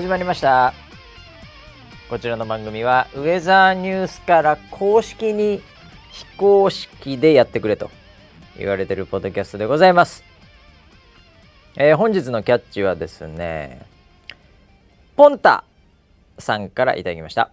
[0.00, 0.72] 始まりました。
[2.08, 5.60] こちらの番組はウェザーニュースから公式に
[6.10, 7.90] 非公式でやってくれと
[8.56, 10.24] 言われてるポッドキャストでございます、
[11.76, 13.82] えー本日のキャッチはですね
[15.16, 15.64] ポンタ
[16.38, 17.50] さんからいただきました。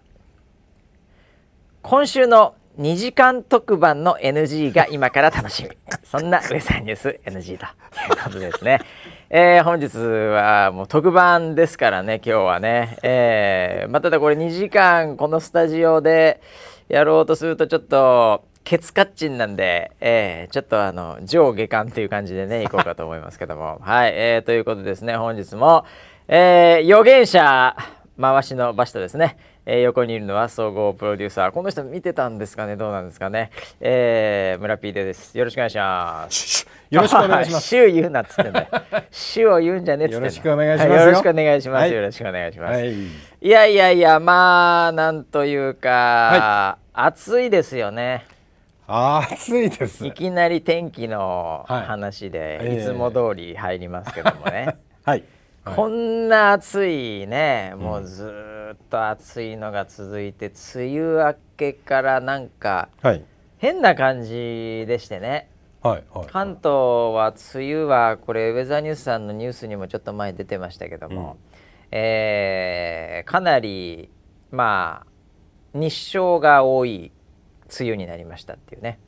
[1.82, 5.70] 今週の2時間特番の NG が今から楽しみ。
[6.02, 8.80] そんなウェザーニュース NG ということですね、
[9.30, 16.40] えー本日はもう特番ですからね今日はね、えーまあ、ただこれ2時間このスタジオで
[16.88, 23.78] やろうとするとちょっとケツカッチンなんで、えーちょっとあの上下巻という感じでね いこうかと思いますけども。
[23.82, 25.14] はい、えーということでですね。
[25.16, 25.84] 本日も、
[26.26, 27.76] えー預言者
[28.20, 31.50] 回しの場所ですね、えー横にいるのは総合プロデューサー。
[31.52, 32.76] この人見てたんですかね？
[32.76, 33.50] どうなんですかね、
[33.80, 35.36] えー、村 P でです。
[35.36, 37.66] よろしくお願いしますよろしくお願いします。
[37.68, 38.66] 週言うなっつってんだよ。
[39.10, 40.30] 週を言うんじゃねえっつってんだよ。
[40.30, 40.94] ろしくお願いしますよ。
[40.94, 41.92] はよろしくお願いします、はい。
[41.92, 42.92] よろしくお願いします、はい。
[42.92, 48.24] いやいやいやまあなんというか、暑いですよね。
[48.86, 50.06] 暑いです。
[50.06, 54.76] いきなり天気のはい話で、ええいつも通り入りますけどもね。
[55.04, 55.24] はい。
[55.76, 63.22] こんな暑いねもうずーっと暑いのが続いて梅雨明けからなんかはい。
[63.58, 65.48] 変な感じでしてね
[65.82, 66.04] はい。
[66.12, 66.26] はい。
[66.26, 71.36] 関東は梅雨はこれウェザーニュースさんのニュースにもちょっと前出てましたけども、
[71.90, 74.10] えーかなり
[74.50, 77.12] まあ日照が多い
[77.78, 78.98] 梅雨になりましたっていうね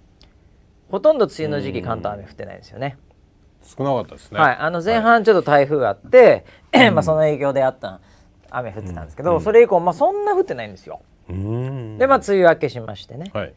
[0.90, 2.98] ほとんど梅雨の時期関東雨降ってないですよね。
[3.62, 4.40] 少なかったですね。
[4.40, 6.44] はい、あの前半ちょっと台風があって、
[6.92, 8.00] まあその影響であった
[8.50, 11.00] 雨降ってたんですけど、それ以降まあそんな降ってないんですよ。
[11.28, 11.34] で
[12.06, 13.30] まあ梅雨明けしましてね。
[13.32, 13.54] はい。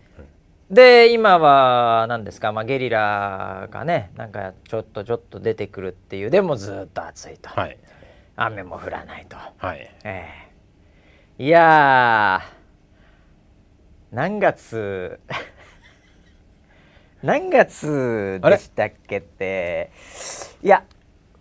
[0.73, 6.31] で今は何ですか、まあ、ゲリラがねなんかちょっとちょっと出てくるっていう。
[6.31, 7.77] でもずっと暑いと、はい。
[8.35, 9.91] 雨も降らないと、はい。
[10.03, 10.27] え
[11.39, 11.43] え。
[11.43, 15.19] いやー何月？
[17.21, 19.91] 何月でしたっけって。
[20.63, 20.83] いや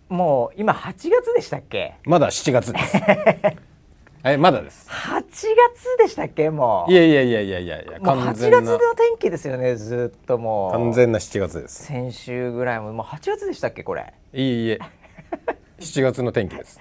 [0.09, 1.95] もう今8月でしたっけ？
[2.05, 2.97] まだ7月です。
[4.23, 4.87] はい、まだです。
[4.89, 6.49] 8月でしたっけ？
[6.49, 11.83] もういやいやいやいやいやいや、もう8月の天気ですよねずっともう完全な7月です。
[11.83, 14.13] 先週ぐらいももう8月でしたっけこれ？
[14.33, 14.79] いいいえ。
[15.79, 16.79] 7月の天気です。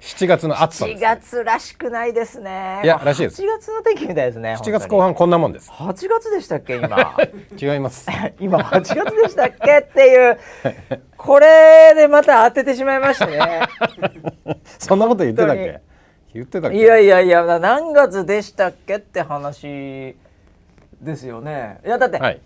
[0.00, 1.36] 7月の暑さで7す。
[1.36, 5.68] 月らしくないですねいやらしいです8月の天気みたいですね7月後半こんなもんです。
[5.68, 7.16] 8月でしたっけ今？
[7.60, 8.06] 違います。
[8.38, 10.38] 今8月でしたっけっていう
[11.16, 13.40] これでまた当ててしまいましたね
[14.78, 15.80] そんなこと言ってたっけ？
[16.34, 16.76] 言ってたっけ？
[16.78, 20.16] いやいやいや何月でしたっけって話
[21.00, 22.40] ですよねいやだって、はい。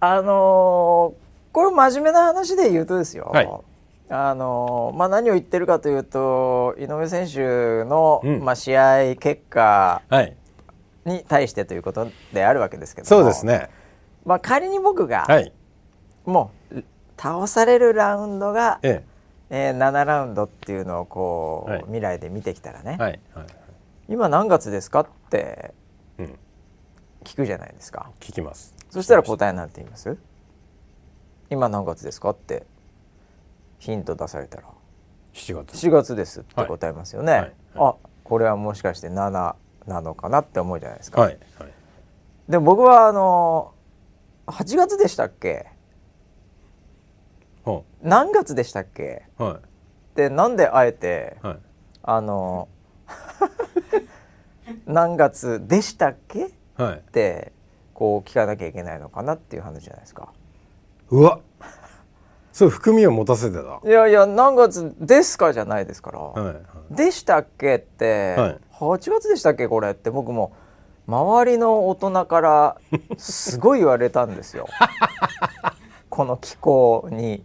[0.00, 3.50] あのーこれ真面目な話で言うとですよ、はい
[4.08, 10.34] あのーまあ、何を言ってるかというと井上選手の、うんまあ、試合結果はい。
[11.04, 13.68] に対してということであるわけですけどもそうですね。
[14.24, 15.52] まあ、仮に僕が、はい。
[16.24, 16.84] もう
[17.18, 23.02] 倒されるラウンドが、ええー7ラウンドっていうのをこう、はい未来で見てきたらね、え。
[23.02, 23.20] はい。
[23.34, 23.46] はい。
[24.08, 25.74] 今何月ですかって
[26.18, 26.38] うん。
[27.24, 28.74] 聞くじゃないですか聞きます。
[28.90, 30.16] そしたら答えなんて言います？
[31.50, 32.66] 今何月ですかって
[33.78, 34.64] ヒント出されたら
[35.34, 35.86] 7月。
[35.86, 39.54] 4月ですって答えますよね、はいはいあこれはもしかして7
[39.86, 41.38] なのかなって思うじゃないですか、はい。
[41.58, 41.72] はい。
[42.48, 43.74] でも僕はあの
[44.46, 45.72] 8月でしたっけほ
[48.02, 49.24] 何月でしたっけ？
[49.38, 49.44] う。
[49.44, 49.54] はい。
[49.56, 49.58] っ
[50.14, 51.36] てなんであえて？
[51.42, 51.58] はい。
[52.02, 52.68] あの
[54.86, 56.46] 何月でしたっけ？
[56.46, 57.02] っはい。
[57.12, 57.52] て
[57.94, 60.32] こう聞かなきゃいけないのかなっていう話じゃないですか。
[61.10, 61.40] うわ。
[62.52, 63.62] そう含みを持たせてた。
[63.62, 66.18] はいやいや何月ですかじゃないですから。
[66.20, 66.44] い。
[66.46, 69.68] はいでしたっけって、はい8月でしたっけ？
[69.68, 70.52] これって僕も
[71.06, 72.76] 周りの大人から
[73.16, 74.66] すごい言われたんですよ。
[76.10, 77.44] この気候に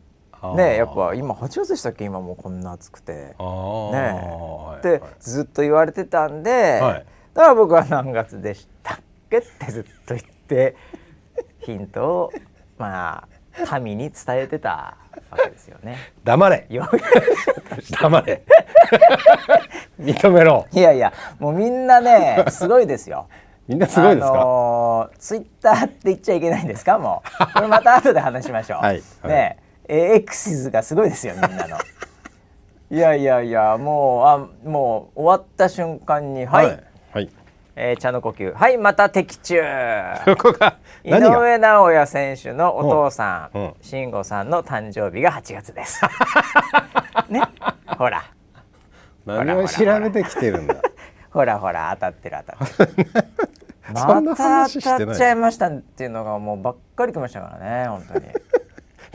[0.55, 2.05] ねやっぱ今8月でしたっけ？
[2.05, 3.13] 今もうこんな暑くて。
[3.13, 8.97] ねはいってずっと言われてたんで、はいだから僕は何月でしたっ
[9.29, 9.37] け？
[9.37, 10.75] ってずっと言って
[11.61, 12.31] ヒントを
[12.77, 13.23] ま
[13.69, 14.97] あ民に伝えてた
[15.31, 15.97] わけですよね。
[16.23, 16.65] 黙れ。
[16.69, 16.87] よ
[18.01, 18.43] 黙れ。
[19.99, 20.65] 認めろ。
[20.71, 23.27] いやいやもうみんなねすごいですよ。
[23.67, 24.33] みんなすごいですか？
[24.33, 26.97] あのー、ツイッターって言っちゃいけないんですか？
[26.99, 28.79] もうこれまた後で話しましょう。
[28.79, 31.77] はいはいねええ X 図がすごいですよみんなの。
[32.89, 37.29] いやいやいやもうあもう終わった瞬間にはい、はい。
[37.75, 38.53] えー茶の呼吸。
[38.53, 39.61] はいまた的中。
[40.25, 41.11] ここが井。
[41.11, 43.67] 上尚弥選手のお父さうんうん。
[43.69, 46.01] ん慎吾さんの誕生日が8月です。
[47.29, 47.41] ね。
[47.97, 48.23] ほら。
[49.25, 50.75] 何を調べてきてるんだ？
[51.31, 53.11] ほらほら当たってる当たってる。
[53.93, 58.25] また当たっちゃいましたっていうのがもうばっかり来ましたからね本当に。
[58.25, 58.29] い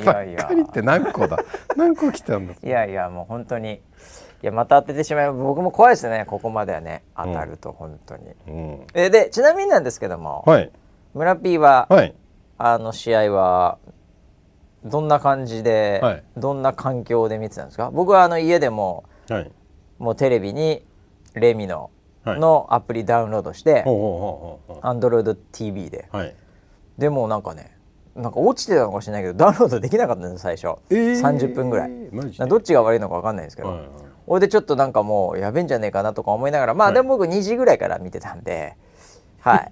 [0.05, 0.45] ばやいや。
[0.45, 1.39] っかりって何個だ？
[1.77, 3.81] 何個来たんだいやいやもう本当に。
[4.43, 8.87] いやまた当ててしまい僕も怖いですねここまではね当たると本当に、うん。
[8.95, 10.71] えでちなみになんですけども、はい。
[11.15, 12.15] 村 P は、はい。
[12.59, 13.79] あの試合は
[14.85, 16.23] どんな感じで、はい。
[16.37, 17.91] どんな環境で見てたんですか？
[17.93, 19.51] 僕はあの家でもはい。
[19.99, 20.85] もうテレビに
[21.35, 21.91] レミの
[22.25, 22.41] はい。
[22.41, 26.09] のアプリダウンロードして、ほうほうほうほ Android TV で。
[26.13, 26.35] うはい。
[26.99, 27.77] でもなんかね
[28.15, 31.21] なんか落ちてたのかもしれないけどダウンロードできなかったんです最初、えー。
[31.21, 31.91] 30分ぐらい。
[32.49, 33.89] どっちが悪いのか分かんないんですけど、はいはい。
[34.27, 36.95] 俺でちょっとなんかもうやべえんじゃねえかなとか思いながらまあはい。
[36.95, 38.77] でも僕2時ぐらいから見てたんで
[39.41, 39.71] はい。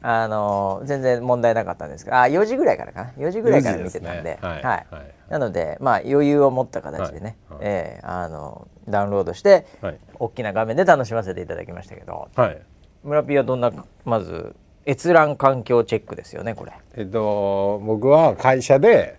[0.00, 2.16] あのー全然問題なかったんですけど。
[2.16, 3.10] あ4時ぐらいからかな。
[3.18, 4.08] 4時ぐらいから見てたんで。
[4.10, 4.48] 4時ですね。
[4.48, 4.62] はい。
[4.62, 4.86] はい。
[4.90, 5.14] はい。
[5.28, 7.58] なのでまあ余裕を持った形でね、はい。
[7.58, 7.68] はい。
[7.68, 9.98] えーあのダウンロードして、はい。
[10.18, 12.28] 大きな画面で楽しませていただきましたけど。
[12.34, 12.62] はい。
[13.04, 13.70] 村 P はどんな
[14.04, 14.56] まず
[14.88, 16.72] 閲覧環境チェックですよねこれ。
[16.94, 19.18] えっと僕は会社で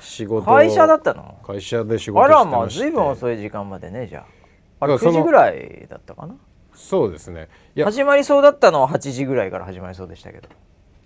[0.00, 1.38] 仕事を会社だったの？
[1.46, 2.50] 会社で仕事あしてまして。
[2.50, 4.84] らまあ随分遅い時間までねじゃあ。
[4.84, 6.34] あれ9だからその時ぐらいだったかな？
[6.74, 7.48] そうですね。
[7.76, 8.80] 始まりそうだったの？
[8.80, 10.48] は8時ぐらいから始まりそうでしたけど。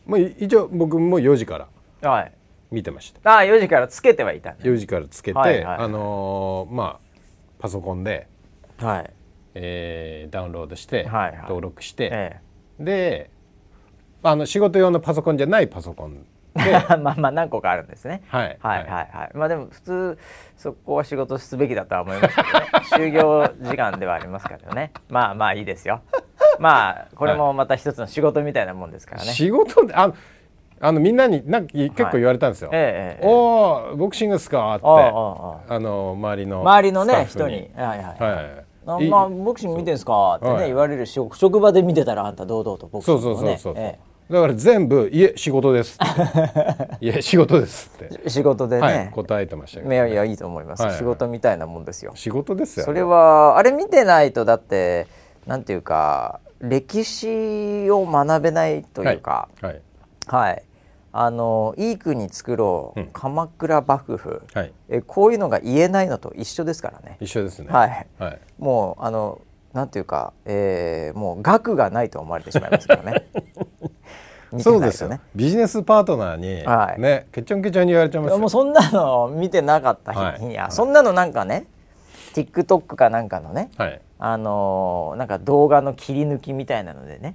[0.06, 1.58] まあ一応僕も4時か
[2.02, 2.32] らはい。
[2.70, 3.30] 見てました。
[3.30, 4.56] ああ4時からつけてはいたね。
[4.60, 5.78] 4時からつけて、はいはい。
[5.78, 7.06] あのーまあ
[7.58, 8.28] パソコンで、
[8.78, 9.10] はい。
[9.54, 11.36] えーダウンロードして、はいはい。
[11.42, 12.40] 登録して、え。
[12.78, 13.30] で
[14.22, 16.24] あの仕事用のパソコンじゃないパソコン
[17.02, 18.22] まあまあ何個かあるんですね。
[18.28, 18.58] はい。
[18.60, 19.30] はいはいはい。
[19.34, 20.18] まあでも普通
[20.56, 22.66] そこは仕事すべきだとは思いますけどね。
[23.10, 24.92] 就業時間ではありますからね。
[25.08, 26.00] まあまあいいですよ。
[26.58, 30.14] まあこれもまた一つの仕事みたいなもんですからね、仕事であの
[30.80, 32.70] あのみんなになんか結構言われたんですよ。
[32.72, 34.84] ええええおおボクシングっすかって。
[34.86, 37.70] あの周りの周りのね人に。
[37.76, 38.16] はいはい、はい。
[38.20, 40.36] あいまあボクシング見てんすか？
[40.36, 40.66] ってね、はい。
[40.66, 43.58] 言われるし職場で見てたらあんた堂々とボクシンそうグをね。
[43.58, 43.98] そうそうそう、え
[44.30, 50.98] だから全部「いえ仕事です」って「いえ仕事です」って、え仕事でね、はい、答えてましたけど、いやいやいいと思います、はいはい。
[50.98, 52.12] 仕事みたいなもんですよ。
[52.16, 52.86] 仕事ですよ。
[52.86, 55.06] それはあれ見てないとだって
[55.46, 59.48] なんていうか歴史を学べないというか。
[59.60, 59.80] はい。
[60.26, 60.62] はい、
[61.18, 63.06] あのいい国作ろう、うん。
[63.12, 64.42] 鎌倉幕府。
[64.52, 64.72] はい。
[64.90, 67.16] えこういうのが言えないのと一緒ですからね。
[67.20, 67.68] 一緒ですね。
[67.70, 68.06] はい。
[68.18, 69.40] はい、もうあの
[69.72, 73.24] なんていうか、えーもう額がないと思われてしまいますけどね。
[74.52, 75.08] 見てそうですよ。
[75.08, 77.00] ねビジネスパートナーに、はい。
[77.00, 78.38] ねケチョンケチョンに言われちゃいますよ。
[78.38, 80.40] もうそんなの見てなかったはい。
[80.40, 80.72] 日には、はい。
[80.72, 81.66] そんなのなんかね
[82.34, 84.00] TikTok かなんかのねはい。
[84.18, 87.34] あのーなんか動画の切り抜きみたいなのでね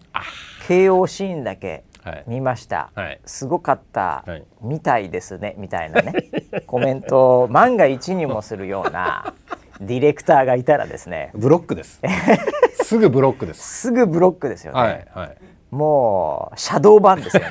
[0.68, 1.84] KO シーンだけはい
[2.28, 3.20] 見ました、はい。
[3.26, 4.44] すごかった、はい。
[4.62, 6.14] みたいですねみたいなね。
[6.68, 9.34] コメントを万が一にもするような
[9.82, 11.32] ディレクターがいたらですね。
[11.34, 12.02] ブロックです。
[12.84, 13.82] すぐブロックです。
[13.82, 15.38] すぐブロックですよね、はいはい。
[15.70, 17.50] もうシャドーバンですよね。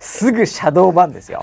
[0.00, 1.42] すぐシャドーバンですよ。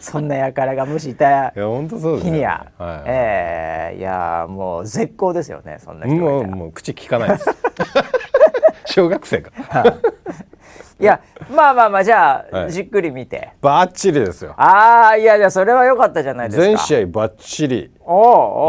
[0.00, 3.02] そんな輩がもしいた日には、はい。
[3.06, 7.46] ええいやもう絶好ですよねそんな人がもいうもう口聞かないです
[8.86, 9.50] 小学生か。
[11.00, 11.04] い。
[11.04, 12.72] やまあまあまあじゃあ、はい。
[12.72, 13.52] じっくり見て。
[13.60, 14.54] バッチリですよ。
[14.56, 16.64] ああいやいやそれは良かったじゃないですか。
[16.64, 17.90] 全試合バッチリ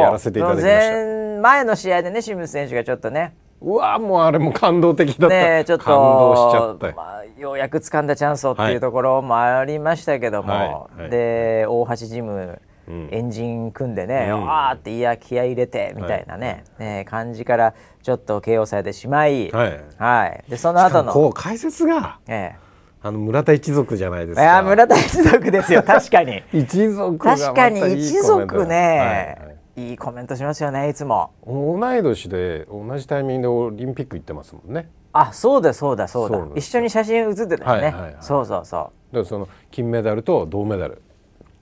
[0.02, 0.68] やらせていただきました。
[0.68, 3.36] 前前の試合でね清水選手がちょっとね。
[3.62, 11.02] うわもうあれも感動的だった、ねちょっと感動しちゃっまあ、ようやく掴んだチャンスをってはいいうところもありましたけども、はい。
[11.02, 11.10] はい。
[11.10, 13.10] で大橋ジム、うん。
[13.12, 14.52] エンジン組んでね、うん。
[14.52, 17.74] あーっていや気合い入れてみたいなね,、ね感じから
[18.06, 19.84] ちょっと KO されてしまい、はい。
[19.98, 20.44] はい。
[20.48, 21.12] でその後の。
[21.12, 22.54] こう解説がえ
[23.02, 25.82] あの村田一族じゃないですえ、いかや村田一族ですよ。
[25.82, 26.44] 確かに。
[26.54, 29.48] 一族確かに一族ね、はい。
[29.48, 29.56] はい
[29.90, 31.32] いいコメントしますよねいつも。
[31.48, 34.88] 同い年で同じタイミングでオリンピック行ってますもんね。
[35.12, 36.38] あそうだそうだそうだ。
[36.38, 38.16] そう一緒に写真写ってたよね、はいはいはい。
[38.22, 38.82] そうそうそう。
[38.82, 41.02] だからその金メダルと銅メダル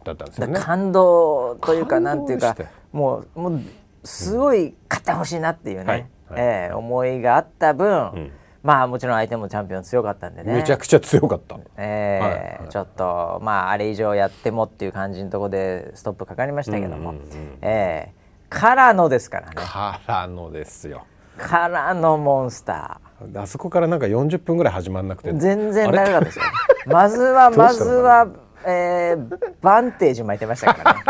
[0.03, 0.59] だったんですよね。
[0.59, 2.53] 感動というかなんていうか
[2.91, 3.61] もうもう
[4.03, 8.31] すごい勝ってほしいなっていうね、はいはいええ思いがあった分、ん。
[8.63, 10.53] まあもちろん相手もチャンピオン強かったんでね。
[10.53, 12.69] めちゃくちゃ強かった、ええはいはい。
[12.69, 17.57] ちょっとまああれ以上やってもっていう感じのところでストップかかりましたけども、うんうんうん。
[17.61, 19.55] ええからのですからね。
[19.55, 21.05] からのですよ。
[21.37, 23.01] からのモンスタ
[23.35, 25.31] あそこからなんか40分ぐらい始まんなくて。
[25.31, 26.45] ー全然長かったですよ。
[26.85, 28.27] まずはまずは、
[28.65, 31.01] えー、バンテージ巻いてましたからね。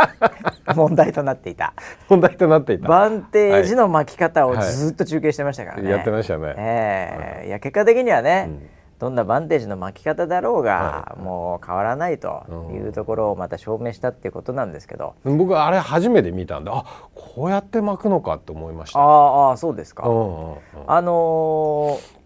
[0.76, 1.74] 問題となっていた。
[2.10, 2.88] 問題となっていた。
[2.88, 6.54] バンテージの巻き方をずっと中継してましたからね、やってましたね。
[6.58, 7.50] ええい。
[7.52, 8.50] や結果的にはね、
[9.00, 11.22] どんなバンテージの巻き方だろうが、はい。
[11.22, 19.00] もう変わらないというところをまた証明したっていうことなんですけど、僕あれ初めて見たんであこうやって巻くのかと思いました。
[19.00, 20.08] あーあーそうですか。
[20.08, 20.58] うんうんうん。
[20.88, 22.23] あのー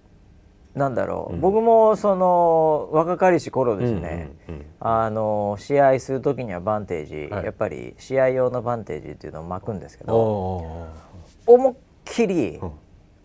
[0.77, 7.45] なんだろう、僕もその若かりし頃ですね、うんうんうんあのー試合する時にはバンテージ、はい。
[7.45, 10.87] やっぱり試合用のバンテージっていうのを巻くんですけど、お
[11.47, 12.71] 思いっきり、ん。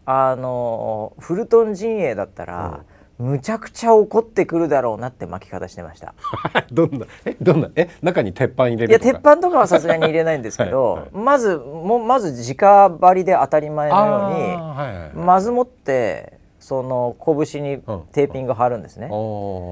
[0.06, 2.80] あのーフルトン陣営だったら、
[3.18, 6.14] むちゃくちゃ怒ってくるだろうなって巻き方してました。
[6.54, 9.12] ー どんなえどんなえ中に鉄板入れいやるとか？
[9.12, 11.02] 鉄板とかはさすがに入れないんですけど、 はい。
[11.02, 11.10] はい。
[11.12, 14.40] まずもまず直張りで当たり前のように。
[14.40, 15.10] はいはいはい。
[15.14, 17.78] まずもってその拳に
[18.12, 19.08] テーピング貼るんですね。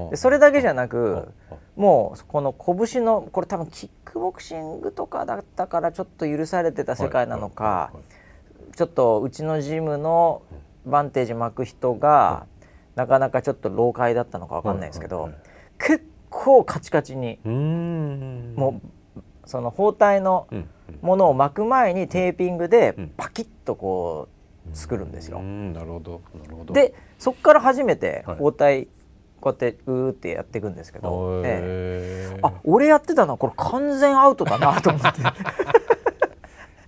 [0.09, 1.29] でそれだけじゃなく
[1.77, 7.93] もうこの拳のこれ多分キックボクシングとかだったからちょっと許されてた世界なのか
[8.75, 10.41] ちょっとうちのジムの
[10.85, 12.45] バンテージ巻く人が
[12.95, 15.31] なかなかちょっと老快だったのかわかんないですけど
[15.79, 18.81] 結構カチカチにも
[19.15, 20.69] うその包帯のうん。
[21.01, 23.13] ものを巻く前にテーピングでん。
[23.15, 24.40] パキッとこう
[24.73, 25.39] 作るんですよ。
[25.39, 25.41] う。
[25.41, 26.73] んなるほどなるほど。
[26.73, 28.37] でそこから初めてはい。
[28.37, 28.87] 包帯
[29.39, 32.39] こうやってうーってやっていくんですけど、ええ。
[32.43, 35.21] あ俺やってたのはこれ完全アウトだなと思って。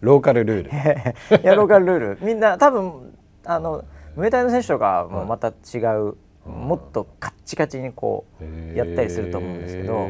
[0.01, 1.41] ローカルルール。
[1.43, 2.17] やろうかルール。
[2.21, 3.83] みんな多分あの
[4.15, 10.07] ムエタイの選手とかもまた違う、もっとカッチカチにこうやったりすると思うんですけど。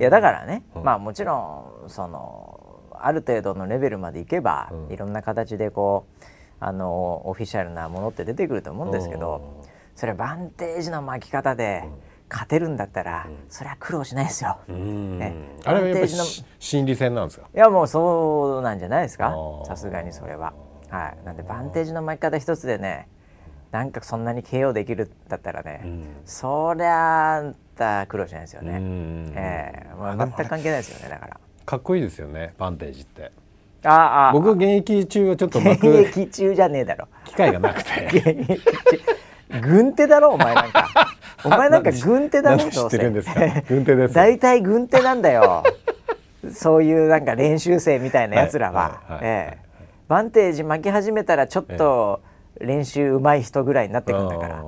[0.00, 0.84] いやだからね、うん。
[0.84, 4.92] まあもちろんそのある程度のレベルまでいけば、うん。
[4.92, 6.24] いろんな形でこう
[6.60, 9.64] あのオフィシャルなものって出てくると思うんですけど、
[9.96, 11.84] それはバンテージの巻き方で
[12.28, 14.58] 勝てるんだったら、それは苦労しないですよ。
[15.64, 16.08] あれはやっ
[16.58, 17.48] 心理戦なんですか？
[17.54, 19.34] いやもうそうなんじゃないですか。
[19.66, 20.52] さすがにそれは。
[20.90, 23.08] はい、なんでバンテージの巻き方一つでね
[23.70, 26.04] なんかそんなに KO できるだったらね、ん。
[26.24, 28.72] そりゃあんた苦労しないですよね。
[28.72, 29.32] うん。
[29.36, 29.94] ええ。
[29.98, 31.40] まあ、全く関係ないですよねだから。
[31.64, 33.30] かっこいいですよねバンテージって
[33.84, 37.08] ああ僕現役中はちょっと巻現く役中じゃねえだろ。
[37.24, 38.58] 機会がなくて
[39.62, 40.86] 軍手だろお前なんか。
[41.44, 42.86] お前なんか軍手だろ知。
[42.86, 43.40] ってるんですか？
[43.68, 45.64] 軍手です大体軍手なんだよ。
[46.52, 48.80] そういうなんか練習生みたいなやつらは。
[48.82, 49.70] はいはいはいええ
[50.08, 52.20] バンテージ巻き始めたらちょっと
[52.60, 54.56] 練習上手い人ぐらいになってくるんだから。
[54.56, 54.62] あ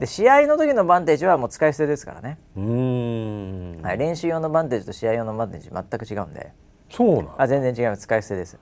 [0.00, 2.38] で試合の時のバンテージはもう使い捨てですからね。
[2.56, 6.50] はい、練習用のバンテージと試合用のバンテージ全く違うんで。
[6.96, 8.58] そうなんあ全然違います使い捨てです。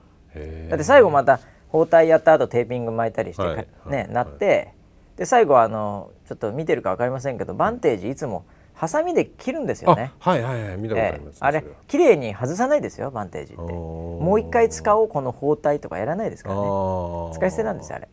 [0.69, 4.73] だって最後また包帯やった後テーピング巻いたりして、はいねなって
[5.17, 10.11] で最後あのちょっと見てるか分かりませんけどバンテージいつもハサミで切るんですよね。
[10.21, 11.19] あはいはいはい見たことあええ。
[11.19, 13.61] ります、あれそは綺麗に外さないですよバンテージって。
[13.61, 16.61] もう一回使おうこの包帯とかやらないですからね。
[16.61, 17.31] あー。
[17.33, 18.07] 使い捨てなんですよあれ。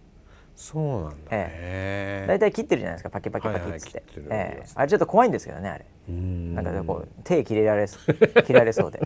[0.54, 1.30] そうなんだ。
[1.38, 4.26] ね大体切ってるじゃないですかパキパキパキっつって,、はいはいてる。
[4.30, 4.66] ええ。
[4.74, 5.86] あれちょっと怖いんですけどねあれ。
[6.10, 6.54] うん。
[6.54, 7.86] なんかこう手切れられ
[8.44, 9.00] 切られそうで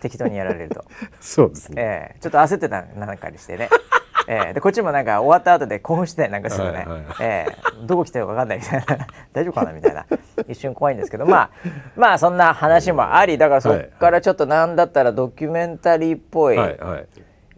[0.00, 0.84] 適当にやられると。
[1.20, 1.82] そうですね。
[1.82, 2.20] ええ。
[2.20, 3.68] ちょっと焦ってたなんかにしてね、
[4.28, 4.52] ええ。
[4.54, 6.98] でこっちもなんか終わった後で興奮してなんかするとね、はいはい。
[6.98, 7.86] はいええ。
[7.86, 8.86] どこ来てるか分かんないみたいな。
[9.32, 10.06] 大丈夫かなみたいな。
[10.46, 11.50] 一瞬怖いんですけどまあ
[11.96, 17.06] まあそんな話もありだからそっからちょっとなんだったらドキュメンタリーっぽい、はいはい。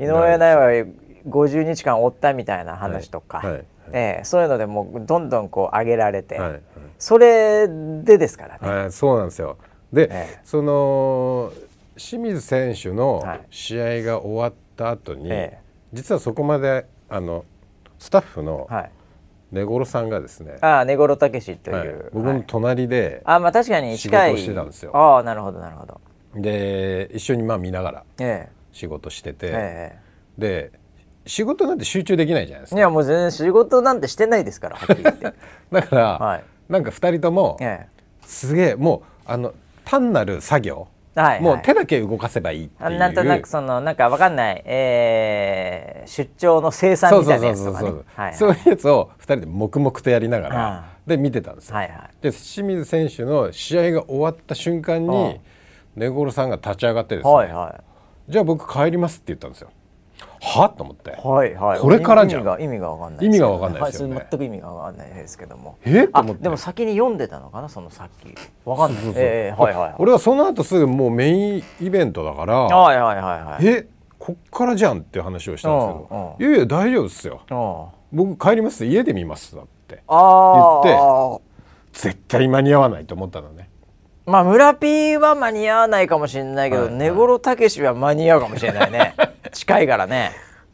[0.02, 0.86] 井上尚弥は
[1.28, 3.64] 50日間追ったみたいな話とか、はいはい。
[3.92, 4.24] ええ。
[4.24, 6.62] そういうのでもうどんどんこう上げられて、はいはい。
[6.98, 8.80] それでですからね。
[8.82, 9.56] はい、そうなんですよ。
[9.92, 10.40] で、ええ。
[10.44, 11.52] その
[12.00, 13.40] 清水選手のはい。
[13.50, 15.58] 試合が終わった後に、ええ。
[15.92, 17.44] 実はそこまであの
[17.98, 18.90] スタッフのはい、
[19.52, 22.10] 根頃さんがですね、ああ根室武史という、はい。
[22.14, 22.44] 僕のはい。
[22.46, 24.96] 隣で、あまあ確かに仕事をしてたんですよ。
[24.96, 26.00] ああなるほどなるほど。
[26.36, 29.98] で一緒にまあ見ながらえ仕事してえて、え
[30.38, 30.72] で
[31.26, 32.76] 仕事なんて集中できないじゃないですか。
[32.76, 35.34] えいやもう全然仕事なんてしてないですからはっきり言って。
[35.70, 36.44] だから、はい。
[36.70, 37.86] なんか二人ともえ
[38.22, 39.52] すげえもうあの
[39.84, 42.88] 単なる作業、えはい、はい、もう手だけ動かせばいいっていう。
[42.88, 47.88] あなんとなくそのなんかわかんない、えー、出張の生産みたいなやつとかね。
[47.88, 51.76] そうはいそういうやつを2人で黙々とやりながら、あで見てたんですよ。
[51.76, 51.98] はいはい。
[52.22, 55.40] で清水選手の試合が終わった瞬間あに
[55.96, 57.82] 根室さんが立ち上がってですね、はいは
[58.28, 59.70] じゃあ僕帰りますって言ったんですよ。
[60.40, 60.68] は？
[60.70, 61.80] と思って、いはいはい。
[61.80, 62.42] これからじゃん。
[62.42, 64.26] 意味が意味がわかんない意味がわかんないですよね。
[64.30, 65.78] 全く意味がわかんないですけども。
[65.84, 66.08] え？
[66.08, 66.40] と思って。
[66.40, 67.68] あでも先に読んでたのかな？
[67.68, 68.34] そのさっき。
[68.64, 69.04] わかんない。
[69.16, 69.94] ええはいはいはい。
[69.98, 73.66] 俺はその後すぐもうメインイベントだから、はいはいはいはい。
[73.66, 73.86] え？
[74.18, 77.40] こっからじゃんっていう話をしたんですけど、ういやいや大丈夫ですよ。
[77.48, 80.02] あ僕帰ります家で見ますだって。
[80.06, 81.00] あ言って。
[81.00, 81.40] ー
[81.92, 83.68] 絶対間に合わないと思ったのね。
[84.26, 89.14] まあ村 P は間に合わないかもしれないけど、はい根室武史は間に合うかもしれないね
[89.50, 90.32] 近いからね。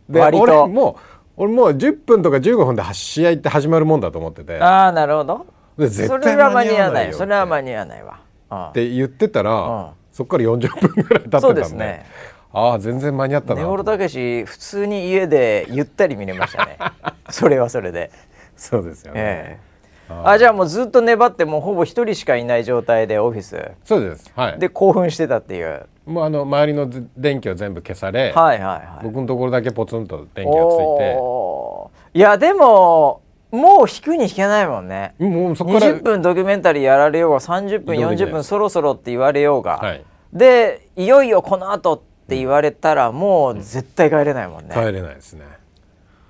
[0.08, 0.42] で割と。
[0.42, 0.96] 俺もう
[1.38, 4.58] 俺もう10分とか15分で試合って始まるもんだと思ってて。
[4.58, 5.46] ああなるほど。
[5.90, 8.66] それ対は間に合わないよそれは間に合わないわ、うん。
[8.68, 9.88] って言ってたら、うん。
[10.10, 11.40] そこから40分ぐらい経ってたんで。
[11.40, 12.06] そうですね。
[12.52, 16.78] ああ全然間に合ったな根室たけし普通に家でゆったり見れましたね。
[17.28, 18.10] それはそれで、
[18.56, 19.65] そうですよね、ええ
[20.08, 23.72] あじゃあもうずっと粘ってもうほぼ一人しかいない状態でオフィス。
[23.84, 24.32] そうです。
[24.34, 24.58] はい。
[24.58, 25.86] で興奮してたっていう。
[26.06, 29.04] もうあの周りのず電気を全部消され、はいはいはい。
[29.04, 32.18] 僕のところだけポツンと電気がついおー。
[32.18, 35.14] いやでももう引くに引けないもんね。
[35.18, 40.04] てもうそこから20分ドキュメンタリーやられようが30分40移動できない分そろそろって言われようが、はい。
[40.32, 45.44] でいよいよこの後って言われたらもう絶対帰れないもんね、帰れないですね。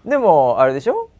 [0.04, 1.10] でもあれでしょ、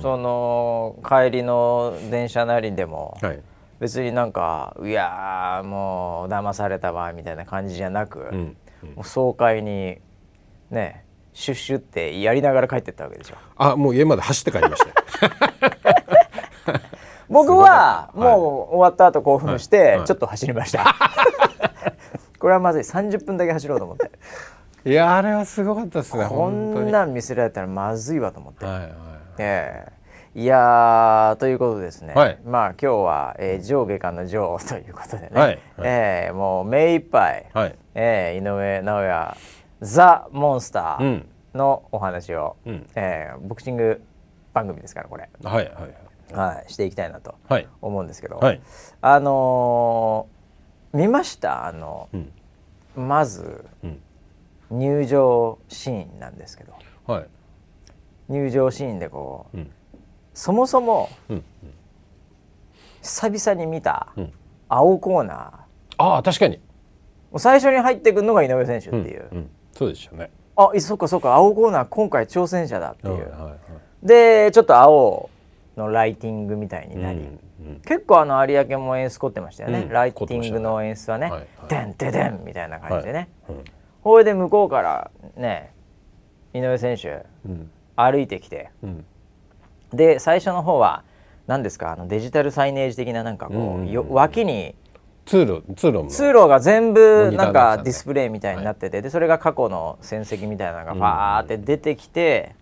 [0.00, 3.42] その帰りの電車なりでも、はい。
[3.80, 8.56] 別になんかいやーもう騙されたわみたいな感じじゃなく、うん。
[8.94, 9.98] もう爽快に
[10.70, 13.36] ねシュッシュってやりながら帰ってったわけでしょ。
[13.56, 14.94] あもう家まで走って帰りましたよ。
[17.28, 20.06] 僕はもう終わった後興奮してはい。
[20.06, 20.84] ちょっと走りました、
[22.38, 22.82] これはまずい。
[22.82, 24.10] 30分だけ走ろうと思って。
[24.86, 26.90] いやあれはすごかったですねこ本当に。
[26.90, 28.92] んなん見せられたらまずいわと思って、はいはい
[29.38, 32.38] ええいやーということですね、はい。
[32.44, 35.46] まあ今日は、えー上下巻の上ということでね、はい。
[35.46, 35.58] はい。
[35.84, 37.78] ええもう目いっぱい、はい。
[37.94, 39.36] えー井上尚弥
[39.80, 41.28] ザ・モンスターうん。
[41.54, 42.86] のお話を、うん。
[42.96, 44.02] えーボクシング
[44.52, 46.34] 番組ですからこれ、はいはい。
[46.34, 47.68] はい、していきたいなとはい。
[47.80, 48.60] 思うんですけど、はい。
[49.02, 51.66] あのー見ました？
[51.66, 53.08] あの、うん。
[53.08, 54.00] まずうん。
[54.70, 56.72] 入場シーンなんですけど。
[57.06, 57.26] はい
[58.28, 59.70] 入場シーンでこううん。
[60.32, 61.44] そもそもうん。
[63.02, 64.32] 久々に見たうん。
[64.68, 65.38] 青コーナー。
[65.98, 66.60] ああ確かに。
[67.36, 70.30] 最初に入ってくるのが井上選手ってうんいう、うんそうでしたね。
[70.56, 71.34] あいそっかそっか。
[71.34, 74.06] 青コーナー今回挑戦者だっていう、はいはいはい。
[74.06, 75.30] でちょっと青
[75.76, 77.80] のライティングみたいになり、うんうん。
[77.80, 79.88] 結構あの有明も演出凝ってましたよね、うん。
[79.88, 81.28] ライティングの演出はね。
[81.30, 81.84] 凝って「ましたね。
[81.84, 83.64] でんてでん」みたいな感じでね、うん。
[84.02, 85.72] ほいで向こうからね
[86.52, 87.26] 井上選手。
[87.46, 88.70] うん歩いてきて。
[88.82, 89.04] うん。
[89.92, 91.04] で最初の方は
[91.46, 94.74] 何ですかあのデジタルサイネージ的ななんかこう、うんうんうんよ脇に
[95.26, 96.06] 通路通路の。
[96.08, 102.54] 通路が全部なんかディスプレイみたいになってて、でそれが過去の戦績みたいなのがバーって出てきて、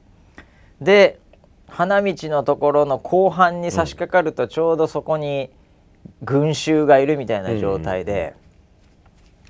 [0.81, 1.19] で
[1.67, 5.51] 花道のところの後半に差し掛かるとちょうどそこに
[6.23, 8.37] 群衆がいるみたいな状態で、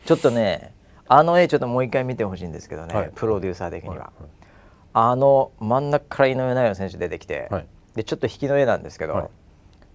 [0.07, 0.73] ちょっとね
[1.07, 3.11] あの絵ちょっともう一回見てほしいんですけどね、はい。
[3.15, 4.42] プロデューサー的には、はい
[4.95, 7.67] あの真ん中から井上尚弥選手出てきて、はい。
[7.95, 9.29] でちょっと引きの絵なんですけど、はい。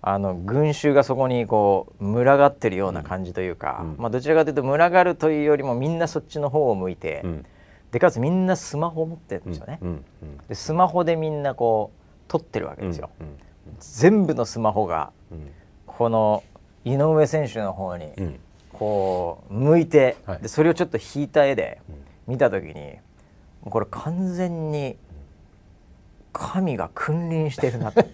[0.01, 3.95] あの群衆がそこにこう群がってるような感じというか、うん。
[3.97, 7.45] まあ、どちらかというと群がるというよりもみんなそっちの方を向いて、うん。
[7.91, 9.89] でかつみんなスマホを持ってるんですよね、うん。
[9.89, 10.37] うん。
[10.47, 13.37] でスマホでみんなこう撮ってるわけですよ、うん。
[13.79, 15.51] 全部のスマホがうん。
[15.85, 16.43] この
[16.85, 18.39] 井上選手の方にうん。
[18.73, 20.41] こう向いて、はい。
[20.41, 21.81] でそれをちょっと引いた絵で
[22.27, 22.97] 見た時に
[23.69, 24.97] これ完全に
[26.33, 28.03] 神が君臨してるなと。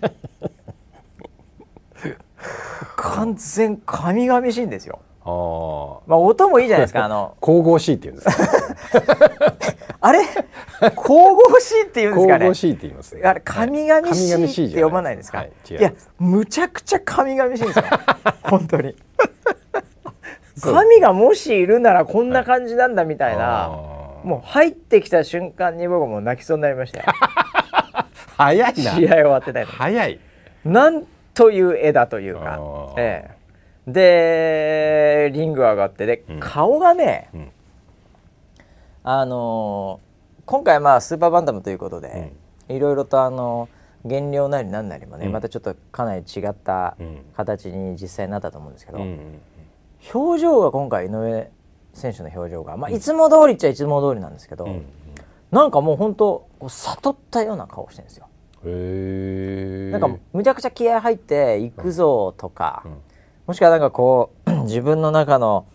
[2.95, 4.99] 完全神々しいんですよ。
[5.25, 7.35] ああまあ音もいいじゃないですかあの。
[7.41, 9.55] 神々しいって言うんですか
[10.01, 10.19] あれ？
[10.95, 12.39] 神々しいって言うんですかね？
[12.39, 13.21] 神々しいって言いますね。
[13.23, 15.51] あれ神々しいって読まないですか、はい。
[15.69, 17.85] い、やむちゃくちゃ神々しいんですよ。
[18.43, 18.95] 本当に。
[20.61, 23.92] 神がもしいるならこんな感じなんだみたいな、あー
[24.23, 26.99] もう入ってきた瞬間に僕もう泣きそうになりました。
[26.99, 27.05] よ
[28.37, 30.19] 早い試合な終わってたよ早い。
[30.65, 32.59] なんという絵だというか。
[32.97, 33.29] え
[33.87, 33.91] え、
[35.29, 36.39] でリング上がってで、うん。
[36.39, 37.51] 顔がね、うん。
[39.03, 40.13] あのー
[40.45, 42.33] 今回まあスーパーバンタムということで、
[42.67, 43.69] いろいろとあの
[44.03, 45.31] 減量なりなんなりもね、うん。
[45.31, 47.19] またちょっとかなり違ったうん。
[47.35, 49.39] 形に実際になったと思うんですけど、うん
[50.13, 51.49] 表情が今回井上
[51.93, 54.85] 選手の表情が、まあ、いつも通りっちゃいつも通りなんですけど、うん。
[55.51, 58.27] なんかもう本当こう悟ったような顔してるんですよ。
[59.91, 62.91] なんかむちゃくちゃ気合入って行くぞとか、うん。
[63.47, 65.65] もしくはなんかこう 自分の中の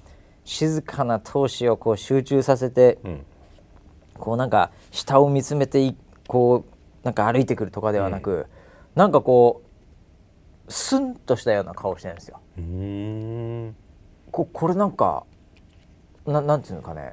[0.44, 3.24] 静かな闘志をこう集中させてうん。
[4.14, 8.46] こうなんか下を見つめていこうなんか歩いてくるとかではなく、
[8.96, 9.62] なんかこ
[10.66, 12.40] うスンとしたような顔してるんですよ。
[14.32, 15.24] ここれなんか
[16.32, 17.12] ななんていうのかね。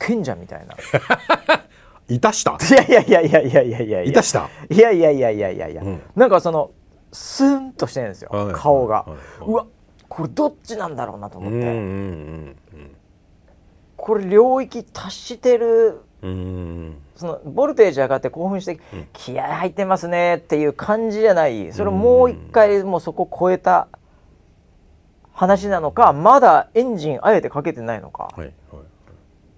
[0.00, 0.74] 賢者みたいな。
[2.08, 2.52] いたした？
[2.52, 4.02] いやいやいやいやいやいやいや。
[4.02, 4.48] いたした？
[4.70, 6.02] いやいやいやいやいやいや、うん。
[6.16, 6.70] なんかその
[7.12, 9.18] スンとしてるんですよ、はい顔が、はいはい
[9.50, 9.66] うわ
[10.08, 12.90] これどっちなんだろうなと思って、うんうんうん
[13.96, 18.80] これ領域達してるうんそのボルテージ上がって興奮して、
[19.12, 21.72] 気合入ってますねっていう感じじゃない。
[21.72, 23.86] それをもう一回もうそこ超えた
[25.42, 28.80] 話なのかまだエンジンあえてかけてないのか、はいは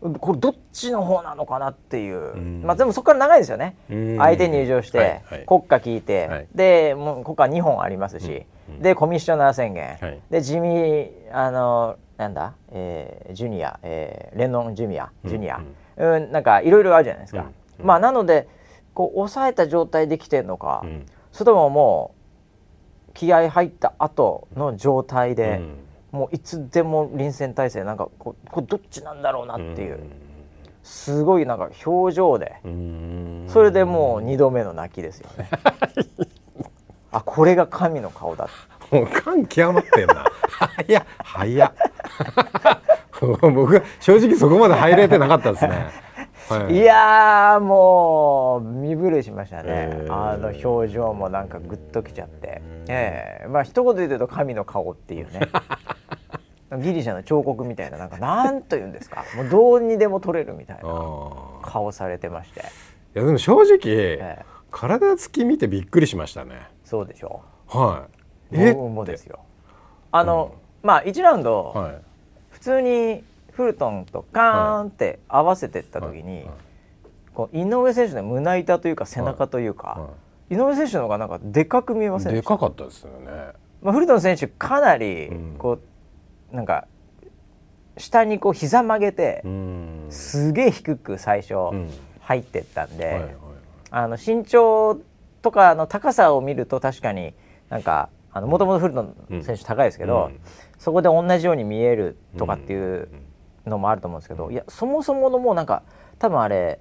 [0.08, 0.14] い。
[0.18, 2.62] これどっちの方なのかなっていう、ん。
[2.64, 4.16] まあでもそこから長いですよね、うん。
[4.16, 5.44] 相手入場して、はいはい。
[5.46, 6.48] 国歌聞いて、はい。
[6.54, 8.46] でもう国歌2本ありますし、
[8.80, 10.20] でコミッショナー宣言、はい。
[10.30, 15.10] で地味あのなんだ、えージュニア、えーレノンジュニア。
[15.26, 15.60] ジュニア、
[15.98, 16.32] うん。
[16.32, 17.44] なんかいろいろあるじゃないですか、
[17.78, 18.48] まあなので
[18.94, 21.04] こう抑えた状態できてるのか、ん。
[21.30, 22.23] それとももう
[23.14, 26.18] 気合入った後の状態で、うん。
[26.18, 29.98] もういつでも臨戦態勢なんかここれどっちなんだろうなっていう、
[30.84, 33.46] すごいなんか表情で、うん。
[33.48, 35.48] それでもう2度目の泣きですよね。
[37.10, 38.48] あこれが神の顔だ。
[38.90, 40.24] もう感極まってんな。
[40.48, 41.72] 早っ早っ。
[43.40, 45.86] 僕は正直そこまで入れてなかったですね、
[46.48, 46.76] はい。
[46.76, 50.14] やーもう身震いしましたね、えー。
[50.14, 53.48] あの表情もなんかグッときちゃって、ええ。
[53.48, 55.40] まあ一言で言うと神の顔っていうね。
[56.82, 59.24] ギリシャの彫刻みたいななんかなんと言うんですか。
[59.36, 60.82] もうどうにでも撮れるみたいな
[61.62, 62.62] 顔されてまして、い
[63.14, 64.44] やでも正直、ええ。
[64.70, 66.68] 体つき見てびっくりしましたね。
[66.84, 67.42] そうでしょ。
[67.68, 68.06] は
[68.50, 68.74] い。
[68.74, 69.40] 僕もですよ。
[70.10, 71.94] あの、まあ1ラウンド、はい。
[72.50, 73.24] 普通に
[73.56, 76.50] フルトンとカーンって合わせてった時に、はい。
[77.32, 80.10] こう井上選手の胸板というか背中というか、は
[80.50, 82.56] 井上選手の方がなんかでかく見えませんででした？
[82.56, 83.52] かかったですよね。
[83.82, 85.54] まあ、フルトン選手かなりうん。
[85.58, 85.78] こ
[86.52, 86.86] う、なんか
[87.96, 90.06] 下にこう膝曲げて、うん。
[90.10, 91.90] すげえ低く最初うん。
[92.20, 93.36] 入ってったんで、
[93.90, 94.98] あの身長
[95.42, 97.34] とかの高さを見ると確かに
[97.68, 100.40] なんかもともとフルトン選手高いですけど、うん。
[100.78, 103.08] そこで同じように見えるとかっていう
[103.66, 105.82] のもあると思うんですけど、いやそもそものもうなんか
[106.18, 106.80] 多分あれ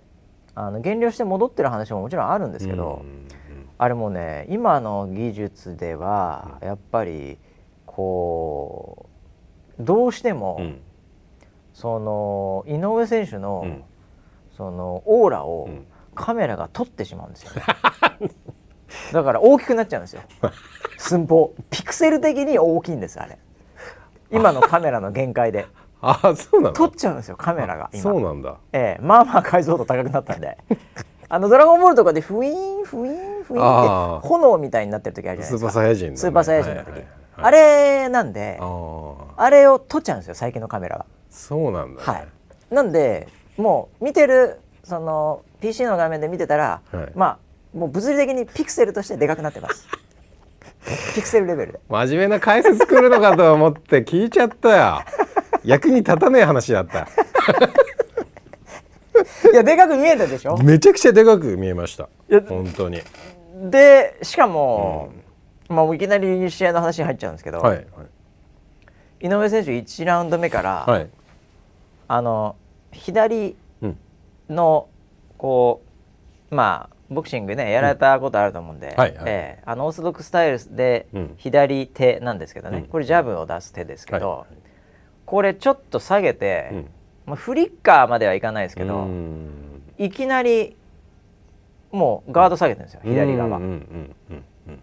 [0.55, 3.27] あの減量して戻ってる話ももちろんあるんですけど、うん
[3.79, 7.37] あれもね今の技術ではやっぱり
[7.85, 9.13] こう
[9.79, 10.79] どうしても、うん。
[11.73, 13.83] その井上選手の、うん。
[14.55, 15.85] そのオーラをん。
[16.15, 17.63] カメラが撮ってしまうんですよ、ね
[19.13, 20.21] だから大きくなっちゃうんですよ。
[20.99, 21.53] 寸法。
[21.71, 23.39] ピクセル的に大きいんですあれ。
[24.29, 25.65] 今のカメラの限界で
[26.03, 26.73] あそうなの？
[26.73, 28.03] 撮っちゃうんですよカメラが今。
[28.03, 28.57] そうなんだ。
[28.73, 30.57] ええまあまあ解像度高くなったんで。
[31.29, 35.71] あの「ドラゴンボール」とかでフイーンフイーンフイーンって炎みたいになってる時あるじゃないですか。
[35.71, 36.17] スーパーサイヤ人のね。
[36.17, 42.05] スーパーサイヤ人の時、はいはいはいあれなんであれを撮っちゃうんですよ最近のカメラはそうなんだね。
[42.05, 42.27] はい。
[42.69, 47.11] なんでもう見てるその PC の画面で見てたら、はい。
[47.15, 47.25] ま
[47.73, 49.87] あもう物理的にピクセルとしてでかくなってます。
[51.15, 51.79] ピクセルレベルで。
[51.89, 55.01] 真面目な解説来るのかと思って聞いちゃったよ
[55.65, 57.07] 役に立たねえ話だった。
[59.51, 60.57] いやでかく見えたでしょ？
[60.57, 62.09] めちゃくちゃでかく見えました。
[62.49, 62.99] 本当に。
[63.69, 65.11] でしかも、
[65.69, 67.85] まあもういきなり試合の話に入っちゃうんですけど、はい
[69.21, 71.07] 井上選手1ラウンド目から、はい。
[72.07, 72.55] あの
[72.91, 73.97] 左うん。
[74.49, 74.87] の
[75.37, 75.81] こ
[76.51, 79.11] うまあボクシングねやられたことあると思うんで、はいはい。
[79.25, 81.33] ええあのオーソドックススタイルでうん。
[81.37, 82.85] 左手なんですけどね、うん。
[82.87, 84.62] これジャブを出す手ですけど、はい
[85.33, 86.89] これちょっと下げて、うん。
[87.25, 89.81] まあ、フリッカーまではいかないですけど、うん。
[89.97, 90.75] いきなり
[91.91, 93.59] もうガード下げてるんですよ左側、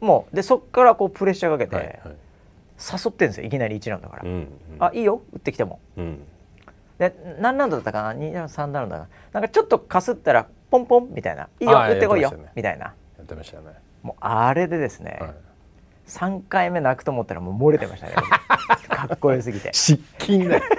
[0.01, 1.97] もうでそっからこうプレッシャーかけて、はいはい。
[2.81, 4.49] 誘ってるんですよいきなり1ラウンドから、うんうん。
[4.81, 5.79] あいいよ打ってきても。
[5.97, 6.19] うん。
[6.99, 9.41] で何ラウンドだったかな？2ラウンド3ラウンドだかな？
[9.41, 12.87] なんかちょっとかすったらポンポンみたいな「いいよ打ってこいよみたいな。
[12.87, 13.67] やってましたね。
[14.03, 15.31] もうあれでですね、はい
[16.07, 18.15] 3回目泣くと思ったらもう漏れてましたね。
[18.89, 19.73] かっこよすぎて。
[19.73, 20.63] 失禁だよ。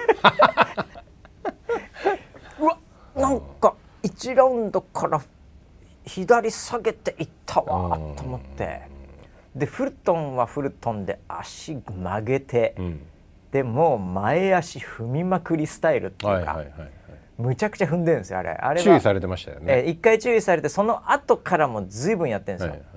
[2.60, 2.78] うわ
[3.16, 5.20] なんか1ラウンドから
[6.04, 8.16] 左下げていったわうん。
[8.16, 8.82] と思って。
[9.54, 13.06] でフルトンはフルトンで足曲げて、うん。
[13.50, 16.90] でもう前足踏みまくりスタイルっていうか、はいはいはいはい。
[17.38, 18.50] むちゃくちゃ踏んでるんですよあれ。
[18.50, 18.84] あれは。
[18.84, 22.91] 注意されてましたよえーね一回注意されてその後からも随分やってるんですよ、はいはい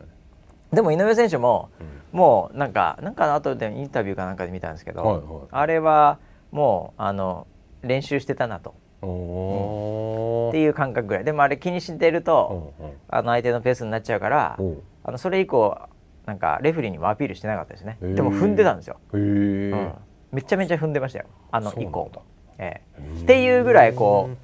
[0.76, 1.70] でも井上選手も、
[2.12, 5.26] もうなんかなんかの後でインタビューかなんかで見たんですけど、はいはい。
[5.52, 6.20] あれは
[6.52, 7.48] もうあの
[7.82, 8.76] 練習してたなと。
[9.02, 10.50] おー。
[10.50, 11.24] っていう感覚ぐらい。
[11.24, 12.94] でもあれ気にしてると、うんうん。
[13.10, 14.58] あの相手のペースになっちゃうから
[15.04, 15.78] あのそれ以降
[16.26, 17.98] なんかレフェリーにもアピールしてなかったですね。
[18.02, 19.94] でも踏んでたんですよ、うん。
[20.32, 21.26] めちゃめちゃ踏んでましたよ。
[21.52, 22.12] あの以降
[22.58, 23.22] ええ。
[23.22, 24.38] っていうぐらいこう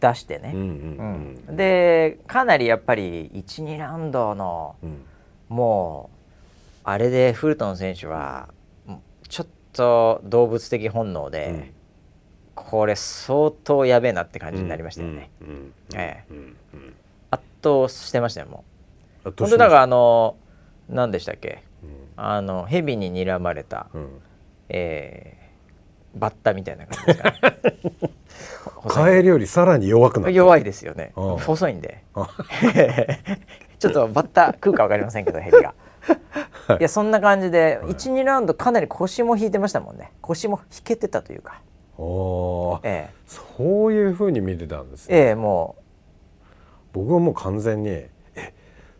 [0.00, 5.02] 出してね、うんうんうんでかなりやっぱり12ラウンドのうん
[5.48, 6.16] もう
[6.84, 8.48] あれでフルトン選手は
[9.28, 11.72] ちょっと動物的本能で、
[12.54, 15.30] これ相当やべえなって感じになりましたよね、
[17.30, 18.64] 圧倒してましたよも
[19.24, 19.32] う。
[19.36, 20.36] 本当だからあの
[20.88, 21.64] 何でしたっけ？
[21.82, 21.90] うん。
[22.16, 24.08] あの蛇に睨まれた、うん。
[24.68, 25.46] えー
[26.18, 28.10] バッタみたいな感じですかね。
[28.88, 30.30] カエルよりさらに弱くなった。
[30.30, 31.12] 弱いですよね。
[31.14, 31.36] うん。
[31.36, 32.02] 細いんで。
[32.14, 32.26] あ
[33.78, 35.74] ちょっとバッタ食うか分かりませんけど ヘビが。
[36.78, 36.82] い。
[36.82, 40.12] やそんな感じで12ラウンドかなり腰も引いてましたもんね。
[40.20, 41.60] 腰も引けてたというか。
[41.98, 42.80] おー。
[42.84, 45.16] えそういう風に見てたんですね。
[45.16, 45.76] えええも
[46.92, 48.10] 僕はもう完全にえ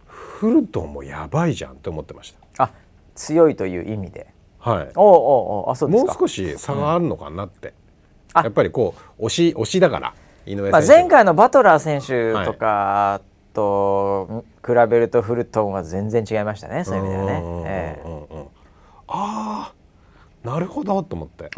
[0.05, 2.71] フルトンもやばいじゃんって思ってましうあ
[3.15, 4.27] 強いという意味で。
[4.63, 4.89] たはい。
[4.95, 5.19] おうお
[5.63, 6.13] うおうあそうですか。
[6.13, 7.73] もう少し差があるのかなって、
[8.35, 8.43] あ。
[8.43, 10.15] やっぱりこう押し押しだから
[10.47, 13.21] 井上まあ、選手、前回のバトラー選手とか
[13.57, 17.25] と比べるとフルトンは全然違いましたねそういう意味では
[17.65, 18.03] ね。
[19.09, 21.51] ああなるほどと思って。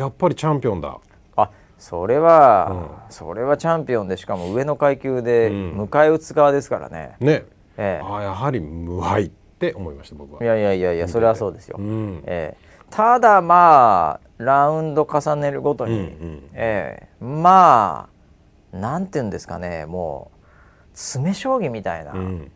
[0.00, 0.98] やっぱりチャンピオンだ。
[1.36, 5.82] あそれは、それはチャンピオンでしかも上の階級でうん。
[5.84, 7.44] 迎え撃つ側ですからね、ね。
[7.76, 12.22] えああやはり無敗って思いました僕はいやいやいやいやそれはそうですよ、うん。
[12.26, 12.62] ええ。
[12.90, 16.50] ただまあラウンド重ねるごとに、うんうん。
[16.52, 17.24] ええ。
[17.24, 18.08] ま
[18.72, 20.41] あなんていうんですかねもう
[20.94, 22.50] 詰め将棋みたいな、うん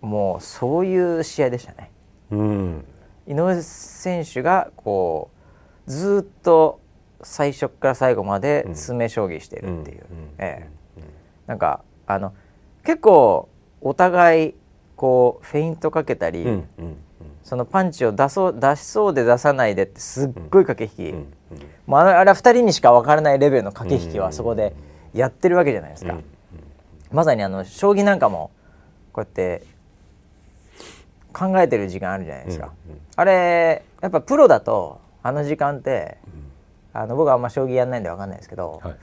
[0.00, 1.90] もうそういう試合でしたね。
[2.30, 2.38] うん。
[2.38, 2.84] うん
[3.26, 5.30] 井上選手がこ
[5.86, 6.78] うずっと
[7.22, 10.04] 最初から最後まで詰め将棋してるっていう、
[10.36, 11.02] ええ。
[11.46, 12.34] なんかあの
[12.84, 13.48] 結構
[13.80, 14.54] お互い
[14.94, 16.62] こうフェイントかけたり、
[17.42, 21.26] そのパンチを出そう出しそうで出さないでってすっごい駆け引き、うん
[21.86, 24.74] もうあのあれは2人にしか分からないレベルの駆け引きはそこで
[25.14, 26.24] やってるわけじゃないですか、うん
[27.14, 28.50] まさにあの将棋なんかも
[29.12, 29.64] こうやって
[31.32, 33.00] 考えてる時間あるじゃないですか、うんうん。
[33.14, 36.18] あれやっぱプロだとあの時間って、
[36.92, 38.96] あの僕はあんま将棋やんないんで分かんないですけど、はい。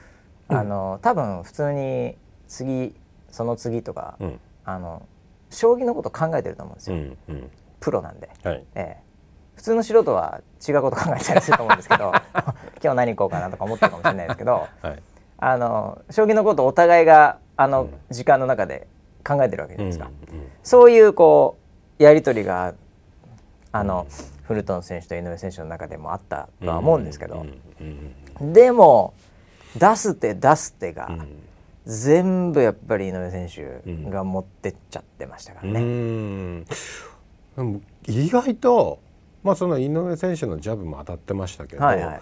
[0.49, 2.15] あの多分普通に
[2.47, 2.93] 次
[3.31, 4.39] その次とか、うん。
[4.65, 5.07] あの
[5.49, 7.51] 将棋のこと考えてると思うんですうよ、んうん。
[7.79, 8.63] プロなんで、はい。
[8.75, 9.03] ええ、
[9.55, 12.11] 普通の素人は違うこと考えたりすると思うんですけど
[12.83, 15.03] 今日何行こうかなとか思ってるかもしれないですけどはい
[15.41, 18.87] あの将棋のことをお互いがあの時間の中で
[19.27, 20.09] 考えてるわけじゃないですか、
[20.63, 21.57] そういうこ
[21.99, 22.73] うやり取りが
[23.71, 24.07] あの、
[24.43, 27.45] フルトン選手と井上選手の中でもあったとは思うんですけど、
[28.39, 29.13] でも
[29.77, 31.09] 出す手出す手が、
[31.85, 36.65] 全部やっぱり井上選手が持ってっちゃってましたからうね。
[38.07, 38.99] 意外と
[39.43, 42.21] まあその井上選手のジャブも当たってましたけど、はいはい。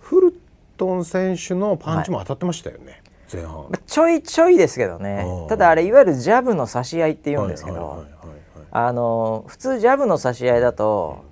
[0.00, 0.32] フル
[0.80, 3.54] トン選手のパンチも当たってましたよね、前半。
[3.54, 5.24] まあちょいちょいですけどね。
[5.42, 8.06] うんただあれいわゆるジャブの差し合いって言うんですけど、
[8.70, 11.24] あの普通ジャブの差し合いだと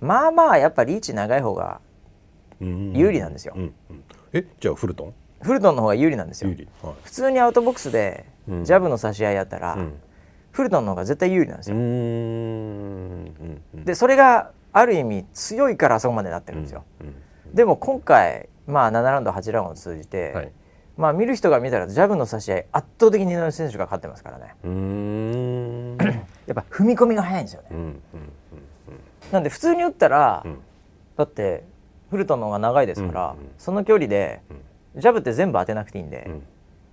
[0.00, 1.80] まあまあやっぱリーチ長い方が
[2.60, 2.92] うん。
[2.94, 3.54] 有利なんですよ。
[3.56, 4.04] うんうん。
[4.32, 5.14] えじゃあフルトン？
[5.40, 6.50] フルトンの方が有利なんですよ。
[6.82, 6.94] はい。
[7.04, 8.64] 普通にアウトボックスでうん。
[8.64, 9.94] ジャブの差し合いやったら、うん。
[10.52, 11.82] フルトンの方が絶対有利なんですよ、んう
[13.78, 17.54] んでそれがある意味強いからあそこまでなってるんですよ、うん。
[17.54, 20.52] でも今回まあ7ラウンド8ラウンドを通じて、はい。
[20.96, 24.54] まあ見る人が見たらジャブの差し合い圧倒的に井上選手が勝ってますからね。
[24.64, 25.96] うーん。
[26.46, 28.00] やっぱ踏み込みが早いんですよね、うんうん
[29.30, 30.58] なんで普通に打ったら、うん。
[31.16, 31.62] だって
[32.10, 34.42] フルトンの方が長いですから、うんうんその距離で
[34.96, 36.42] ジャブって全部当てなくていいんで、うん。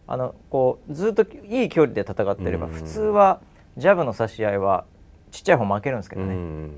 [0.07, 3.41] あのこうずっといい距離で戦ってれば、うん普通は
[3.77, 4.85] ジャブの差し合いは
[5.31, 6.73] ちっちゃい方負けるんですけどね、うんうん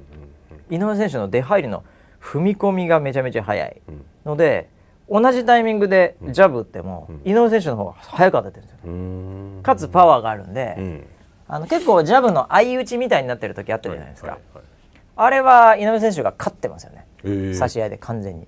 [0.71, 1.83] 井上選手の出入りの
[2.21, 4.05] 踏み込みがめちゃめちゃ速いうん。
[4.25, 4.69] ので
[5.09, 7.31] 同じタイミングでジャブ打っても、うん。
[7.31, 9.59] 井上選手の方が速く当ててるんですよ、うん。
[9.63, 11.07] かつパワーがあるんで、うん。
[11.47, 14.63] あの結構ジャブの相打ちみたいになってる時あったじゃないですか、はいはいはい
[15.21, 17.53] あれは井上選手が勝ってますよね、えー。
[17.53, 18.47] 差し合いで完全に。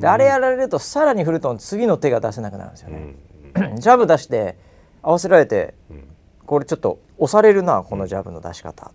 [0.00, 3.76] であれやられるとさらにフルトン次の手が出せなくなるんですようね、ん。
[3.78, 4.56] ジャブ出して
[5.02, 6.08] 合わせられてうん。
[6.46, 8.90] これちょっと押されるなこのジャブの出し方、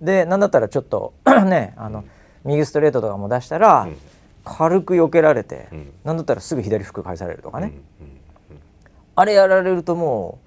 [0.00, 1.14] でなんだったらちょっと
[1.46, 2.04] ねあの
[2.44, 3.96] 右ストレートとかも出したら、ん
[4.44, 5.92] 軽く避けられて、ん。
[6.04, 8.10] なんだったらすぐ左フック返されるとかね、うん
[9.16, 10.38] あれやられるとも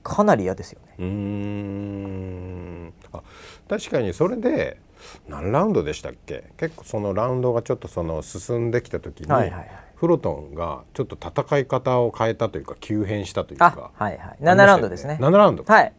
[0.00, 0.94] うかなり嫌ですよね。
[0.98, 2.92] うーん。
[3.12, 3.20] あ
[3.68, 4.78] 確かにそれで
[5.28, 6.44] 何ラウンドでしたっけ？
[6.56, 9.70] 結構そのラウンドがちょっとその進んできた時に、はいはいはい。
[9.96, 14.36] フロトンがちょっと戦い方を変えたというか急変したというあかはいはい。
[14.42, 15.18] 7ラウンドですね。
[15.20, 15.72] 7ラウンドか。
[15.72, 15.92] はい。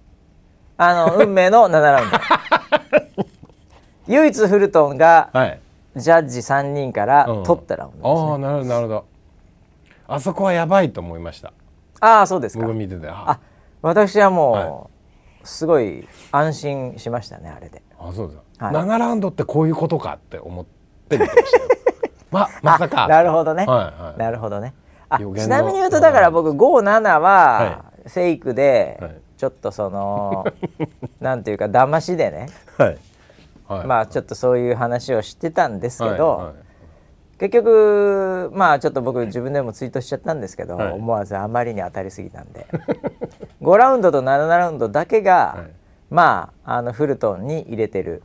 [0.76, 2.18] あの運命の7ラウンド。
[4.14, 5.60] 唯一フルトンがはい
[5.96, 7.44] ジャッジ3人からうん。
[7.44, 9.06] 取ったラウンドですね、ああなるほどなるほど。
[10.08, 11.54] あそこはやばいと思いました。
[12.00, 12.66] ああそうですか。
[12.66, 13.32] 僕見ててあ。
[13.32, 13.40] あ
[13.82, 14.88] 私はもう、は
[15.44, 17.82] すごい安心しましたねあれで。
[18.00, 18.76] あそうですか、はい。
[18.76, 20.66] 7ラウンドってこういうことかって思っ
[21.10, 21.64] て見てましたよ。
[22.32, 23.08] ままさか。
[23.08, 24.20] なるほどね、はいはい。
[24.20, 24.74] なるほどね。
[25.10, 29.22] あちなみに言うとだから僕57ははフェイクではい。
[29.38, 30.46] ちょっとその
[31.20, 32.48] なんていうか騙しでね。
[32.78, 32.98] はい
[33.68, 33.88] はい。
[33.88, 36.56] まあちょっとそういう話をしてたんですけど、はいはい。
[37.40, 40.92] 結局まあちょっと僕自分でもツイートしちゃったんですけど、はい。
[40.94, 42.68] 思わずあまりに当たりすぎたんで。
[43.62, 45.72] 5ラウンドと7ラウンドだけが、はい。
[46.10, 48.24] まああのフルトンに入れてる。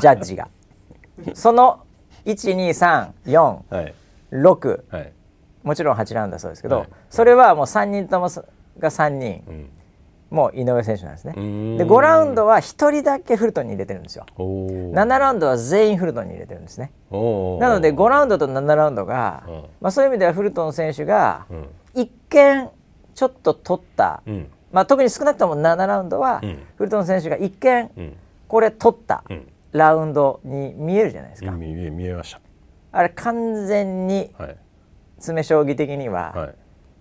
[0.00, 0.48] ジャッジが。
[1.34, 1.80] その
[2.26, 3.94] 1234はい。
[4.32, 5.12] 6はい。
[5.62, 6.88] もちろん8ラウンドだそうですけど、はい。
[7.10, 8.28] それはもう3人とも
[8.78, 9.44] が3人。
[9.48, 9.70] うん
[10.30, 11.32] もう井上選手なんですね。
[11.34, 11.40] で
[11.84, 14.26] 5ラウンドは1人だけフルトンに入れてるんですよ。
[14.36, 14.92] おー。
[14.92, 16.92] 7ラウンドは全員フルトンに入れてるんですね。
[17.10, 17.16] な
[17.68, 19.54] ので5ラウンドと7ラウンドが、うん。
[19.80, 21.68] まあ、そういう意味ではフルトン選手がうん。
[21.94, 22.68] 一見
[23.14, 24.46] ちょっと取った、うん。
[24.70, 26.58] まあ、特に少なくとも7ラウンドは、うん。
[26.76, 28.16] フルトン選手が一見うん。
[28.46, 29.48] これ取ったうん。
[29.72, 31.66] ラウンドに見えるじゃないですか、見
[32.06, 32.36] えまし
[32.92, 34.32] あれ完全に
[35.16, 36.54] 詰将棋的には、はい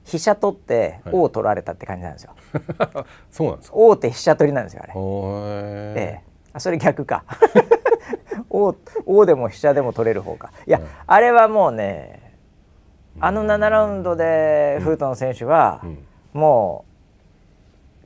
[0.10, 1.14] 飛車取ってはい。
[1.16, 2.34] 王取られたって感じなんですよ、
[3.32, 3.78] そうなんですか？
[3.78, 6.24] 王手飛車取りなんですよあれ、ええ。
[6.54, 7.24] あそれ逆か。
[8.50, 10.52] 王王でも飛車でも取れる方か。
[10.66, 10.88] いや、はい。
[11.06, 12.34] あれはもうね
[13.20, 16.06] あの7ラウンドでフルトン選手は、うん。
[16.34, 16.86] も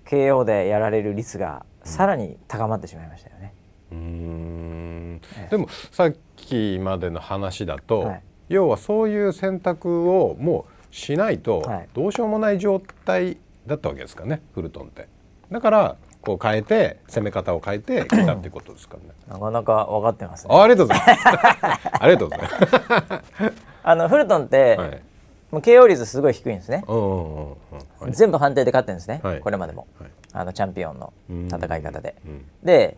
[0.05, 3.53] う KO でやられる率がさらに高まってしまいましたよね。
[3.91, 5.21] うーん。
[5.37, 5.49] ええ。
[5.51, 8.23] でもさっきまでの話だと、はい。
[8.49, 15.08] 要はそういう選択をもうしないとはいどうしようもない状態だったわけですかねフルトンって。
[15.51, 19.10] だからこう変えて攻め方を変えてきたってことですからね。
[19.27, 20.56] なかなか分かってますね。
[20.56, 21.89] あありがとうございます。
[21.99, 23.53] ありがとうございます。
[23.84, 25.01] あのフルトンって、はい。
[25.51, 26.84] もう KO 率すごい低いんですね。
[28.12, 31.13] 全部判定で勝ってるんですね、はいこれまでも、はいあのチャンピオンの
[31.47, 32.15] 戦い方で。
[32.25, 32.97] うんで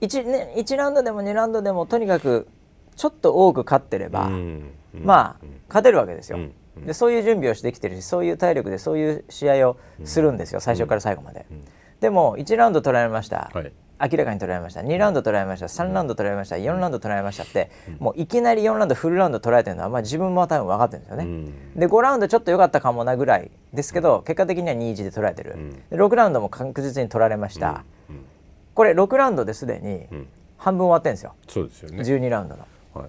[0.00, 2.46] 1, ね、1ラウンドでも2ラウンドでもとにかく
[2.94, 4.30] ちょっと多く勝ってれば、
[4.92, 6.52] まあ勝てるわけですよ、うんうん
[6.86, 11.64] でそういう準備をしてきてるしそういう体力でそういう試合をするんですよ、最初から最後まで、うん。
[12.00, 13.72] でも1ラウンド取られました、はい。
[14.00, 14.80] 明らかに取られました。
[14.80, 15.66] 2ラウンド取られました。
[15.66, 16.56] 3ラウンド取られました。
[16.56, 21.80] 4ラウンド取られましたって、もういきなり4ラウンドフルラウンド取られてるのは、まあ、自分も多分分かってるんですよね、うん。
[21.80, 25.72] で5ラウンドちょっと良かったかもなぐらいですけど結果的には2-1で取られてる、ん。
[25.72, 28.24] で6ラウンドも確実に取られました、うん。
[28.74, 30.28] これ6ラウンドですでにうん。
[30.58, 31.34] 半分終わってるんですよ。
[31.48, 31.98] そうですよね。
[31.98, 32.66] 12ラウンドの。
[32.94, 33.08] はい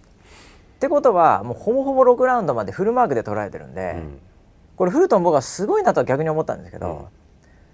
[0.79, 4.19] ってことはもうほぼほぼ6ラウンドまでフルマークで取られてるんで、うん。
[4.77, 7.09] これフルトン僕はすごいなとは逆に思ったんですけど、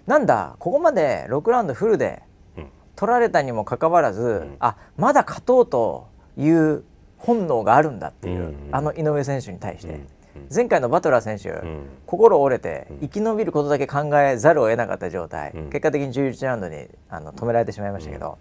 [0.08, 2.24] なんだここまで6ラウンドフルで
[2.58, 2.66] うん。
[2.96, 6.82] 取られたにもかかわらず、あまだ勝とうという
[7.16, 10.06] 本能があるんだっていう、うんあの井上選手に対して、うん。
[10.52, 11.84] 前回のバトラー選手、ん。
[12.06, 15.64] 心折れて生き延びることだけ考えざるを得なかった状態、うん。
[15.70, 18.38] 結果的に11ラウンドにあの止められてしまいましたけど、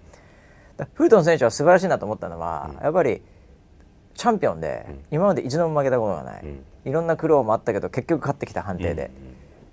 [0.78, 3.22] だフルトン選手は素晴らしいなと思ったのは、やっぱり
[4.16, 6.64] チャンピオンで今まで一度も負けたことがない、うん。
[6.86, 9.12] いろんな苦労もあったけど結局勝ってきた判定で。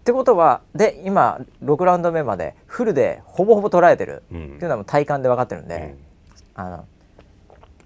[0.03, 4.17] ってことはで今6ラウンド目までフルでほぼほぼ捉えてる。
[4.17, 5.97] ってうんいうのはもう体感で分かってるんで、
[6.55, 6.85] あの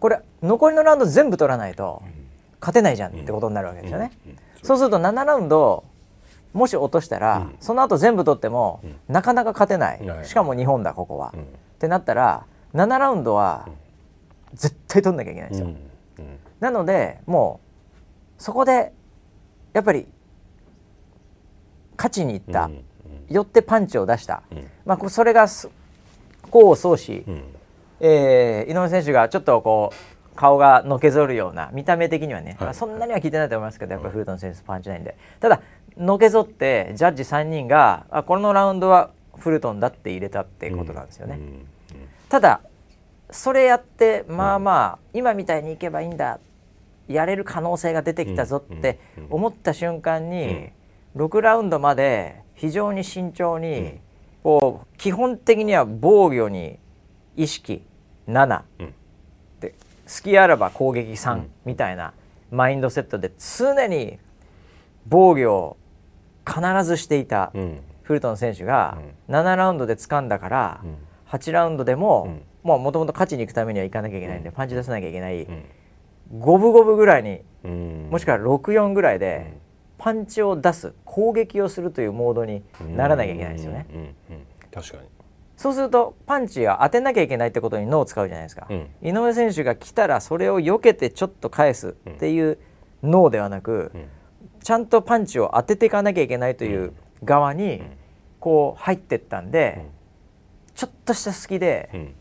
[0.00, 2.02] これ残りのラウンド全部取らないと
[2.60, 4.12] 勝てないじゃんってことになるわけですよね。
[4.62, 4.78] そう。
[4.78, 5.84] すると7ラウンド
[6.52, 10.24] もし落としたら、その後全部取っても、なかなか勝てない、はい。
[10.24, 11.42] しかも日本だここは、うん。
[11.42, 11.44] っ
[11.78, 13.68] てなったら7ラウンドは
[14.54, 15.68] 絶対取んなきゃいけないんですよ。
[16.60, 17.60] なのでも
[18.38, 18.92] うそこで
[19.72, 20.06] やっぱり
[21.96, 22.84] 勝ちにいった、うん
[23.28, 24.70] よってパンチを出した、うん。
[24.84, 25.68] まあこそれがす
[26.48, 27.42] 功を奏し、うん。
[28.00, 32.64] えー井上選手がちょっとこう顔がのけぞるような見た目的にはね、はい。
[32.66, 35.16] まあ、そんなには効いてないと思いますけどやっぱりフルトン選手パンチないんで。
[35.40, 35.60] ただ
[35.96, 41.36] のけぞってジャッジ3人があこのラウンドはフルトンだって入れたってことなんですよね。
[41.36, 41.66] うん。
[42.28, 42.60] ただ
[43.30, 46.38] それやってまあまあ、今みたいにいけばいいんだ
[47.08, 48.98] やれる可能性が出てきたぞって
[49.30, 50.70] 思った瞬間に、
[51.14, 54.00] 6ラウンドまで非常に慎重に、
[54.42, 56.78] こう基本的には防御に
[57.36, 57.84] 意識
[58.28, 58.94] 7、うん。
[59.60, 59.74] で
[60.06, 62.12] 隙あらば攻撃3みたいな
[62.50, 64.18] マインドセットで常に
[65.06, 65.76] 防御を
[66.46, 67.50] 必ずしていた。
[67.54, 67.80] うん。
[68.02, 68.98] フルトン選手が
[69.28, 70.96] 7ラウンドで掴んだから、うん。
[71.28, 72.42] 8ラウンドでもうん。
[72.66, 75.64] もともと勝ちに行くためには行かなきゃいけないんで、パンチ出さなきゃいけない、うん
[76.32, 78.08] 五分五分ぐらいにうん。
[78.10, 79.58] もしくは64ぐらいで、
[79.98, 82.62] パンチを出す攻撃をするというモードに
[82.94, 83.86] ならなきゃいけないんですよね。
[83.90, 84.14] うんうんうん。
[84.72, 85.08] 確かに。
[85.56, 88.88] そうするとパンチは当てなきゃいけないってことに脳を使うじゃないですか、うん。
[89.02, 92.58] 井上選手が来たらそれを避けてちょっと返すっていう
[93.02, 94.08] 脳ではなく、ん。
[94.62, 96.92] ちゃんとパンチを当てていかなきゃいけないという
[97.24, 97.82] 側に
[98.38, 99.86] こう入ってったんで、
[100.74, 102.14] ちょっとした隙でうん。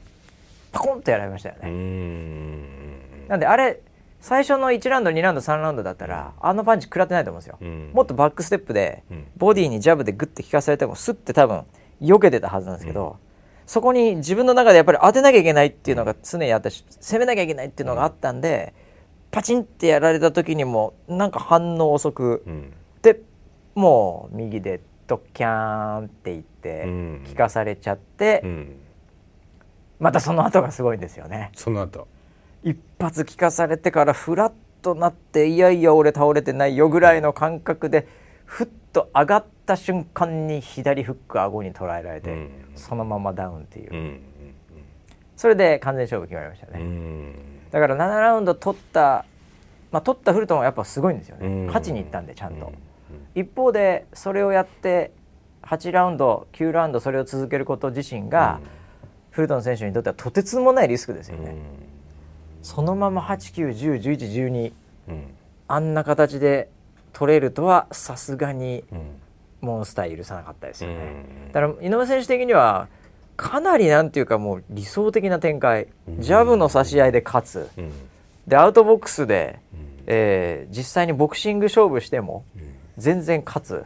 [0.72, 1.72] パコンとやられましたようね。
[1.72, 3.28] ん。
[3.28, 3.82] なんであれ
[4.26, 7.91] 最初の1ラウンド2ラウンド3ラウンドだったらあのパンチ食らってないと思うんですよ、うん。
[7.93, 9.28] もっとバックステップでうん。
[9.38, 11.63] ボディにジャブでグッて効かされてもスッて多分
[12.01, 13.17] 避けてたはずなんですけど、
[13.67, 18.73] そこに自分の中でやっぱり当てなきゃいけないっていうのが常にあったし攻めなきゃいけないっていうのがあったんで、
[19.30, 22.73] パチンってやられた時にもなんか反応遅く、うん。
[23.03, 23.21] で
[23.76, 27.23] もう右でドッキャーンっていってうん。
[27.30, 28.76] 効かされちゃって、うん。
[29.99, 31.51] またその後がすごいんですよね。
[31.53, 32.07] その後
[32.66, 38.07] 一発聞かされてからフラッとなっていやいや俺倒れてないよぐらいの感覚で
[38.43, 42.49] ふっと上がった瞬間に左フック顎に捉えられて、うん。
[42.76, 44.22] そのままダウンっていう、うん
[45.38, 47.36] それで完全勝負決まりましたうね、ん。
[47.70, 49.26] だから7ラウンド取った
[49.91, 51.66] まあ取ったフルトンはやっぱすごいんですよね、うん。
[51.68, 52.74] 勝ちに行ったんでちゃんと、うん。
[53.41, 55.11] 一方でそれをやって
[55.63, 58.61] 8ラウンド9ラウンドそれを続けること自身が、
[59.32, 61.57] フルトン選手にとってはとてつもないリスクですよね、
[62.66, 64.74] そのまま89101112
[65.07, 65.24] うん。
[65.68, 66.68] あんな形で
[67.13, 68.99] 取れるとはさすがにうん。
[69.61, 70.95] モンスター許さなかったですよね。
[71.45, 72.88] うんだから井上選手的には
[73.38, 75.88] かなりなんていうかもう理想的な展開。
[76.07, 76.22] うん。
[76.22, 77.70] ジャブの差し合いで勝つ。
[77.78, 77.91] うん。
[78.47, 79.80] でアウトボックスで、うん。
[80.07, 82.45] えー実際にボクシング勝負しても
[82.97, 83.86] 全然勝つ。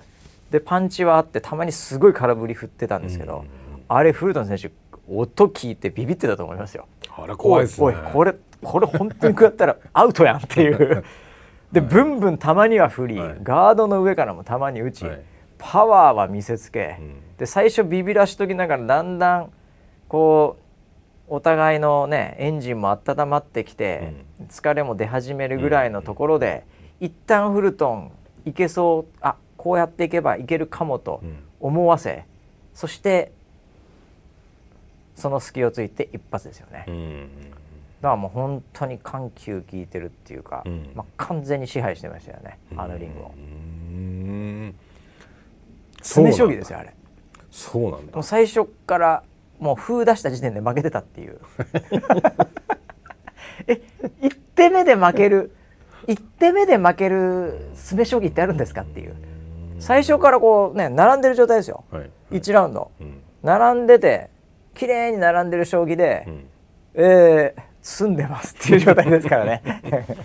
[0.52, 3.44] でパンチはあってたまにすごい空振り振ってたんですけど、
[3.90, 4.72] あれフルトン選手
[5.14, 6.88] 音聞いてビビってたと思いますよ。
[7.16, 7.88] あれ怖いですね。
[7.88, 8.34] おいこれ
[8.64, 11.04] これ本当に食らったらアウトやんっていう。
[11.72, 13.38] でブンブンたまには振り、はい。
[13.44, 15.22] ガードの上からもたまに打ち、はい。
[15.58, 17.38] パワーは見せつけ、うん。
[17.38, 19.52] で最初ビビらしときながらだんだん
[20.08, 20.58] こ
[21.30, 24.14] うお互いのねエンジンも温まってきて、
[24.50, 26.66] 疲れも出始めるぐらいのところで、
[27.00, 28.12] 一旦フルトン
[28.46, 31.44] いけそうあこうやっていけばいけるかもとうん。
[31.62, 32.26] 思わせ、
[32.74, 33.34] そして
[35.16, 36.86] その隙をついて一発ですよね。
[36.88, 37.49] うん
[38.02, 40.92] だからもう本当に緩急効いてるっていうか、うん。
[40.96, 43.32] まあ、完全に支配してましたよね、あのリングを。
[43.36, 44.76] うん。
[45.98, 46.94] 詰め将棋ですよあれ。
[47.52, 48.14] そうなんだ。
[48.14, 49.24] もう最初から
[49.60, 51.40] もう封出した時点で負けてたっていう。
[53.68, 53.82] え
[54.22, 55.54] 1手目で負ける
[56.08, 59.16] 1手目で負ける詰め将棋ってあるんですかっていう。
[59.80, 61.84] 最初からこうね並んでる状態ですよ。
[61.92, 62.92] はい1ラウンド。
[63.02, 63.22] うん。
[63.44, 64.30] 並んでて
[64.74, 66.46] 綺麗に並んでる将棋で、うん。
[66.94, 69.62] えー、詰んでますっていう状態ですからね。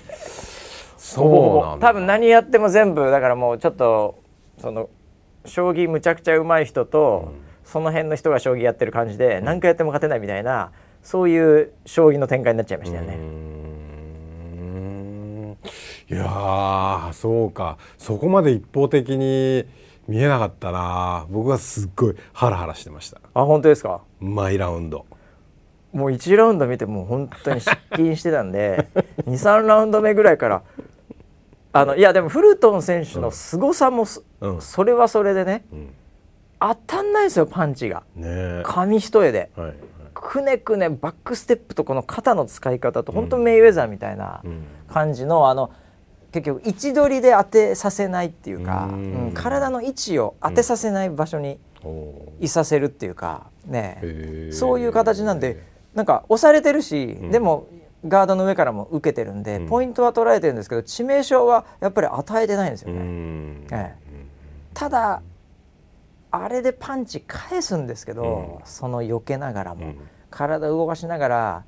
[0.97, 4.19] そう多分何やっても全部だからもうちょっと
[4.59, 4.89] その
[5.45, 7.33] 将棋むちゃくちゃ上手い人と、
[7.65, 13.15] その辺の人が将棋やってる感じで、何回やっても勝てないみたいなそういう将棋の展開になっちゃいましたよね。
[13.15, 15.57] うん。
[16.11, 17.77] いやーそうか。
[17.99, 19.67] そこまで一方的に
[20.09, 21.27] 見えなかったな。
[21.31, 23.21] 僕はすっごいハラハラしてました。
[23.35, 24.01] あ本当ですか？
[24.21, 25.05] 毎ラウンド
[25.95, 28.89] もう1ラウンド見てもう本当に失禁してたんで
[29.27, 30.63] 23ラウンド目ぐらいから
[31.73, 34.61] あのいやでもフルトン選手の凄さもそ,、うん。
[34.61, 35.95] それはそれでねうん。
[36.61, 38.05] 当たんないですよパンチが。
[38.17, 38.63] ねえ。
[38.65, 39.51] 紙一重で。
[39.57, 39.77] はいはい。
[40.15, 44.63] くねくねバックステップとこの肩の使い方と本当メイウェザーみたいなうん。
[44.89, 45.71] 感じのあの
[46.33, 49.27] 結局位置取りで当てさせないっていうか、うん。
[49.27, 51.59] うん体の位置を当てさせない場所に
[52.41, 57.31] いさせるっていうかねそういう形なんでなんか押されてるし、うん。
[57.31, 57.67] でも
[58.07, 59.69] ガードの上からも受けてるんで、うん。
[59.69, 63.03] ポイントは捉えてるんですけど致命傷はやっぱり与えてないんですようね。
[63.03, 63.67] ん。
[63.71, 63.95] ええ。
[64.75, 65.23] ただ
[66.31, 68.67] あれでパンチ返すんですけど、うん。
[68.67, 69.99] その避けながらも、うん。
[70.31, 71.65] 体動かしながら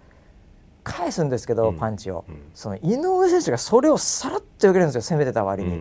[0.83, 1.77] 返すんですけど、うん。
[1.77, 2.51] パンチを、うん。
[2.53, 5.81] その井上選手がそれをさらっと避けるんですよ攻めてた割に、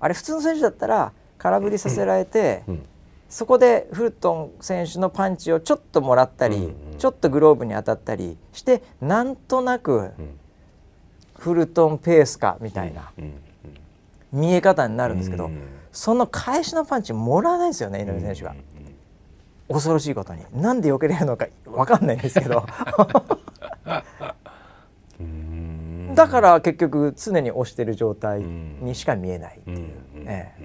[0.00, 2.86] あれ普通の選手だったら空振りさせられて、うん
[3.32, 6.66] そこでフルトン選手のパンチをちょっともらったり、うんう
[6.96, 6.98] ん。
[6.98, 10.38] ちょっとグローブに当たったりしてなんとなくうん。
[11.38, 13.32] フルトンペースかみたいなうん
[14.32, 15.62] 見え方になるんですけど、うん。
[15.92, 18.54] その返しのパンチもらわないですよね井上選手が。
[19.68, 20.44] 恐ろしいことに。
[20.52, 22.66] なんで避けれるのか分かんないんですけど。
[25.18, 26.14] うん。
[26.14, 29.84] だから結局常に押してる状態にしか見えないっていう、うん。
[30.28, 30.61] ええ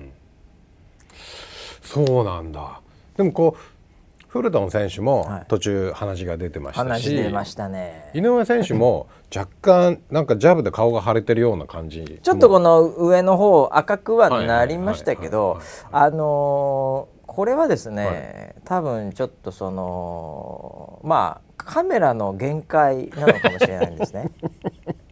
[1.87, 2.81] そうなんだ。
[3.15, 5.45] でもこうフルトン選手もはい。
[5.47, 8.11] 途中話が出てましたし、話出ましたね。
[8.13, 15.65] 井上選手も 若干なんかジャブで顔が腫れてるような感じちょっとこの上の方赤くはなりましたけはいどはいはい。
[15.91, 18.55] あのーこれはですね、はい。
[18.65, 24.31] 多分ちょっとそのまあカメラの限界なのかもしれないんですね。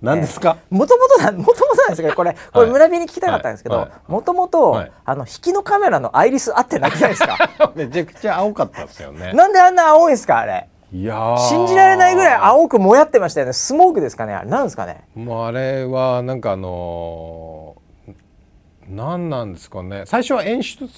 [0.00, 4.92] 何ですか、もともとなもともとなんですけどこれこれ村人に聞きたかったんですけどもともとはい。
[5.04, 7.36] あの引きのカメラのアイリス合ってなくないですか。
[7.74, 9.32] めちゃくちゃ青かったですよね。
[9.32, 10.68] なんであんな青いんですかあれ。
[10.92, 11.38] いやー。
[11.38, 13.52] 信じられないぐらい青くもやってましたよね。
[13.52, 14.50] スモークですかねあれ。
[14.50, 15.04] なんですかね。
[15.14, 17.77] もうあれはなんかあのー
[18.90, 20.04] 何なんですかね。
[20.06, 20.88] 最初は演出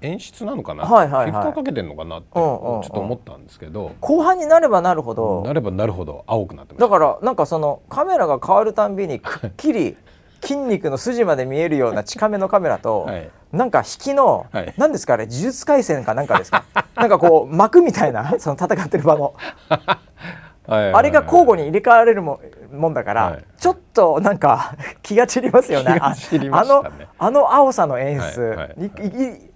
[0.00, 1.30] 演出なのかな、はいはいはい。
[1.32, 2.56] フィルターかけてんのかなってちうんうんうん。
[2.78, 9.96] ょっと思ったんですけど、後半になればなるほど、なればなるほど青くなってまだすからなんかそのカメラが変わるたんびにくっきり
[10.40, 13.30] 筋肉の筋まで見えるような近めのカメラと、はい。
[13.52, 14.74] なんか引きの、はい。
[14.76, 16.64] 何ですかあれ呪術廻戦かなんかですか？
[16.96, 19.34] なんかこう幕みたいなその戦ってる場の。
[19.68, 20.94] はいはいはい。
[20.94, 22.40] あれが交互に入れ替われるも
[22.74, 23.44] もんだから、はい。
[23.58, 25.94] ちょっとなんか 気が散りますよね。
[25.94, 25.98] ね。
[26.00, 26.14] あ
[26.52, 26.84] あの
[27.18, 28.68] あの青さの演出、は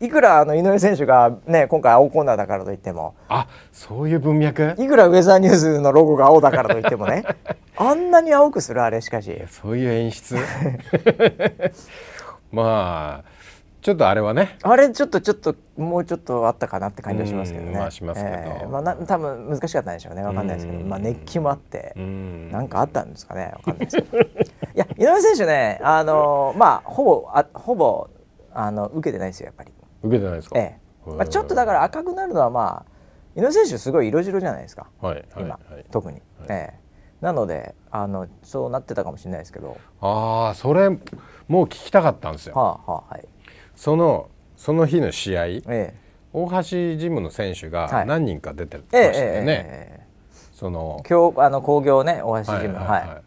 [0.00, 3.14] いいくらあの井上選手がね今回青コーナーだからといっても。
[3.28, 4.74] あそういう文脈？
[4.78, 7.24] いくらウェザーニューズのロゴが青だからといってもね。
[7.76, 9.42] あんなに青くするあれしかし。
[9.50, 10.36] そういう演出？
[12.50, 13.37] まあ
[13.80, 17.70] ちょっとあれはねあれちょっとちょっともうちょっとあったかなって感じはしますけどね。
[17.70, 20.22] うんまあしますけどえーまあな多分難しかったんでしょうね。
[20.22, 23.52] わかんないですけど、うんまあ熱気もあってう、んなんかあったんですかね。
[23.54, 24.18] わかんないですけど。
[24.18, 24.26] い
[24.74, 28.08] や 井上選手ね、あのまあほぼあほぼ
[28.52, 29.72] あの受けてないですよやっぱり。
[30.02, 31.10] 受けてないですか、ええ。
[31.10, 34.88] まあちょっとだから赤くなるのはまあ井上選手すごい色白じゃないですか。
[35.00, 36.20] はいはい今、はい特に。
[36.48, 36.88] ええ。
[37.20, 43.28] なのであのそうなってたかもしれないですけど、ああそれもう聞きたかったんですよはあはあはい。
[43.78, 45.94] そのその日の試合ええ。
[46.32, 46.62] 大橋
[46.96, 47.90] ジムの選手はい。
[47.90, 50.06] が何人か出てまええしたよね、
[50.52, 53.22] そのえ今日あの工業ね大橋ジムはい。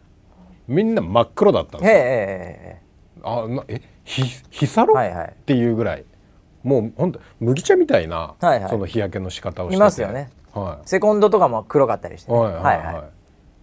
[0.68, 2.82] みんな真っ黒だったんええですよ、ええ
[3.24, 5.28] あなえひ日サロ、はいはい。
[5.28, 6.04] っていうぐらい。
[6.62, 8.68] もう本当麦茶みたいな、はいはい。
[8.68, 9.76] その日焼けの仕方をしてて。
[9.78, 10.30] いますよね。
[10.52, 12.52] はセコンドとかも黒かったりしてい、ね、はい。
[12.52, 13.04] はいは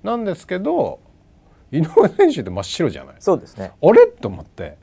[0.04, 0.06] い。
[0.06, 1.00] なんですけど
[1.72, 3.16] 井上選手って真っ白じゃない？
[3.20, 3.74] そうですね。
[3.80, 4.08] あれ？
[4.08, 4.78] と思って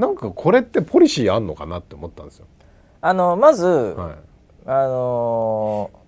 [0.00, 2.46] なんかこれってポリシーあんのかなって思ったんですよ。
[3.02, 4.14] あのまず、はい。
[4.66, 6.00] あのー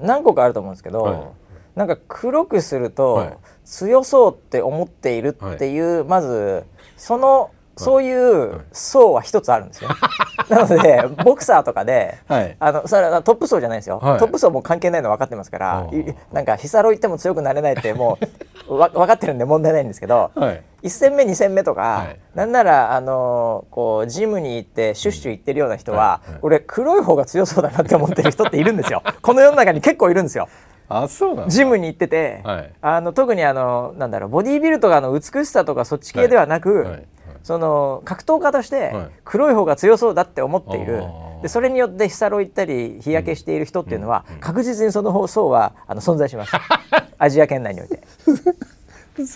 [0.00, 1.20] 何個かあると思うんですけど、はい。
[1.74, 3.36] なんか黒くすると、はい。
[3.64, 6.64] 強そうって思っているっていう、まず
[6.96, 9.90] そのそういう層は一つあるんですよ。
[10.48, 12.56] なのでボクサーとかで、はい。
[12.58, 14.18] あのそれはトップ層じゃないですよ、はい。
[14.18, 15.86] トップ層も関係ないの分かってますから、
[16.32, 18.18] なんかヒサロ行っても強くなれないっても
[18.68, 20.62] う わ分かってるんで問題ないんですけど、はい。
[20.82, 22.18] 1戦目2戦目とか、はい。
[22.34, 29.02] なんならあのーこうジムに行ってシュッシュ行ってるような人は、俺黒い方が強そうだなって思ってる人っているんですよ。
[29.22, 30.48] この世の中に結構いるんですよ。
[30.88, 31.50] あそうなんだ。
[31.50, 32.72] ジムに行ってて、はい。
[32.80, 37.04] あの特にあのなんだろうボディービルとかの美しさとかそっち系ではなく、
[37.48, 39.10] その格闘家としてはい。
[39.24, 41.42] 黒い方が強そうだって思っている、あー。
[41.44, 46.52] でそれによって日サロ行ったり日焼けしている人っていうのは、確実にその層はあの存在します。
[47.16, 48.02] アジア圏内において。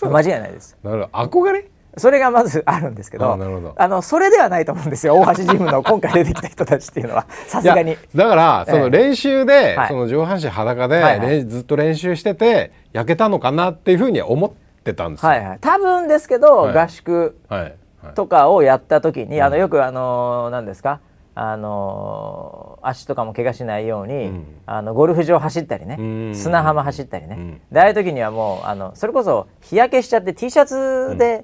[0.03, 0.77] 間違いないです。
[0.83, 1.41] なるほど。
[1.41, 1.65] 憧れ？
[1.97, 3.73] それがまずあるんですけどあなるほど。
[3.75, 5.15] あのそれではないと思うんですよ。
[5.15, 7.25] 大橋ジムの 今回出てきた人たちっていうのは。
[7.47, 7.97] さすがに。
[8.13, 9.87] だからその練習で、はい。
[9.87, 14.51] その上半身裸で、はいずっと練習してて焼けたのかなっていうふうに思っ
[14.83, 15.29] てたんですよ。
[15.29, 16.77] はいはい、多分ですけど、はい。
[16.77, 17.75] 合宿はいはい
[18.15, 20.99] とかをやった時に、あのよくあの何ですか？
[21.35, 24.45] あの足とかも怪我しないように、ん。
[24.67, 26.35] あのゴルフ場走ったりねうん。
[26.35, 27.61] 砂浜走ったりね、うん。
[27.71, 31.43] でああいう時にはもうあのそれこそ日焼けしちゃって T シャツで、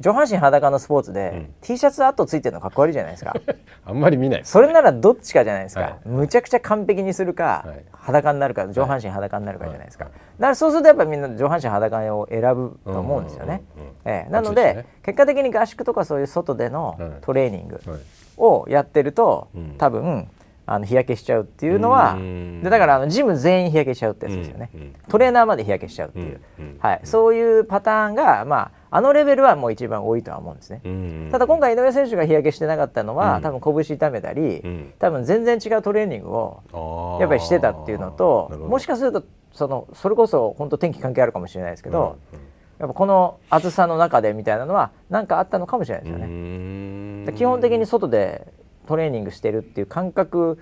[0.00, 3.34] 上半身裸のスポーツで、T シャツ跡ついてるのかっこ悪いじゃないですか。
[3.84, 4.40] あんまり見ない。
[4.40, 5.96] ですそれならどっちかじゃないですか、はい。
[6.04, 7.84] むちゃくちゃ完璧にするか、はい。
[7.92, 10.12] 裸になるか上半身裸になるかじゃないですか、はい。
[10.12, 13.62] だからそうするとやっぱみんな上半身裸を選ぶと思うんですよね。
[13.76, 14.30] うんうんうんええ。
[14.30, 14.86] なのでね。
[15.02, 18.00] 結果的に合宿とかそういう外でのはいトレーニングはい
[18.38, 19.74] をやってると、うん。
[19.78, 20.28] 多分
[20.66, 22.62] あの日焼けしちゃうっていうのはうん。
[22.62, 26.78] でだからあのジム全員日焼けしちゃうってやつですよね、うんうんトレーナーまで日焼けしちゃうっていう、うんうん。
[26.80, 30.80] はい、そういうパターンが、まあ、あのレベルはもう一番多いとは思うんですね。
[30.82, 33.42] うんただ今回井上選手が日焼けしてなかったのは、うん。
[33.42, 34.94] 多分拳痛めたり、うん。
[34.98, 39.22] 多分全然違うトレーニングをやっぱりしてたっていうのともしかすると
[39.52, 42.38] そのそれこそ本当天気関係あるかもしれないですけど、うん。
[42.38, 42.46] うん
[42.78, 47.32] やっぱこの暑さの中でみたいなのは何かあったのかもしれないですよね。
[47.32, 48.46] 基本的に外で
[48.86, 50.58] トレーニングしてるっていう感覚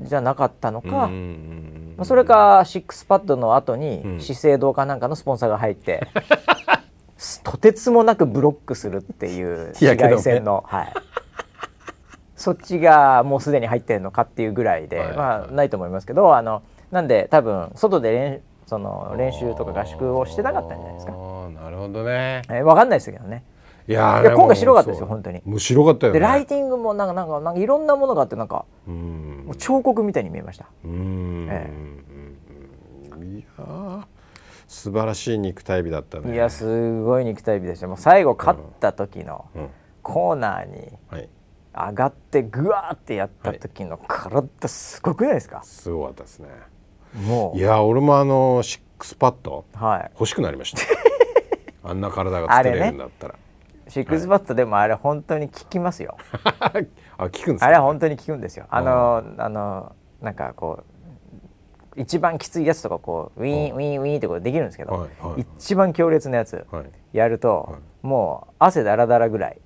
[0.00, 4.20] じゃなかったのか、まあ、それかシックスパッドの後にうん。
[4.20, 6.08] 資生堂かなんかのスポンサーが入って、
[7.42, 10.92] とてつもなくブロックするっていう紫外線の、はい、
[12.36, 21.12] そっちがもうすでに入ってるのかっていうぐらいで、はいまあないと思いますけどあのなんで多分外で練その練習とか合宿をしてなかったんじゃないですか。
[21.12, 22.42] なるほどね。
[22.50, 23.42] えー、分かんないですけどね。
[23.88, 25.40] いやいや今回白かったですよ本当に。
[25.46, 26.20] もう白かったよね。
[26.20, 29.44] でライティングもなんかなんかなんかいろんなものがあってなんかうん。
[29.46, 30.66] もう彫刻みたいに見えました。
[30.84, 31.48] うん。
[31.50, 31.70] え
[33.16, 34.02] いやー
[34.68, 36.34] 素晴らしい肉体美だったね。
[36.34, 37.88] いやすごい肉体美でした。
[37.88, 39.68] もう最後勝った時のうん。
[40.02, 41.28] コーナーにはい。
[41.74, 46.48] 上がってグワーってやった時の体すごくないですか、すごかったですね。
[47.14, 50.10] もいや俺もあのシックスパッドうはい。
[50.14, 50.80] 欲しくなりました。
[51.88, 53.34] あんな体が作れるんだったら。
[53.88, 56.18] シックスパッドでもあれ本当に効きますよ、
[57.16, 58.66] あ効くんですあれはか本当に効くんですよ。
[58.68, 60.97] あのあのなんかこう
[61.98, 65.46] 一番きついやつとかこうウィーンウィーンウィーンってこうできるんですけど、はいはい。
[65.58, 66.84] 一番強烈なやつはい。
[67.12, 69.60] やると、もう汗だらだらぐらい。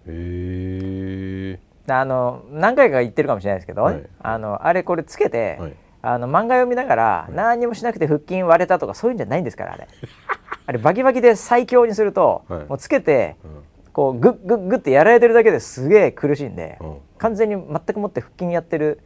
[1.89, 4.03] あの何回か言ってるかもしれないですけど、はい。
[4.20, 5.74] あのあれこれつけて、はい。
[6.05, 9.89] あの漫画読みながら、何にもしなくて腹筋割れたとかそういうんじゃないんですからあれ。
[10.64, 12.64] あれバキバキで最強にすると、はい。
[12.66, 13.47] もうつけて、ん。
[13.93, 16.97] こうグッグッグッってやられてるだけですげえ苦しいんで、うん。
[17.18, 19.01] 完全に全くもって腹筋やってる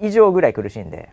[0.00, 1.10] 以上ぐらい苦しいんで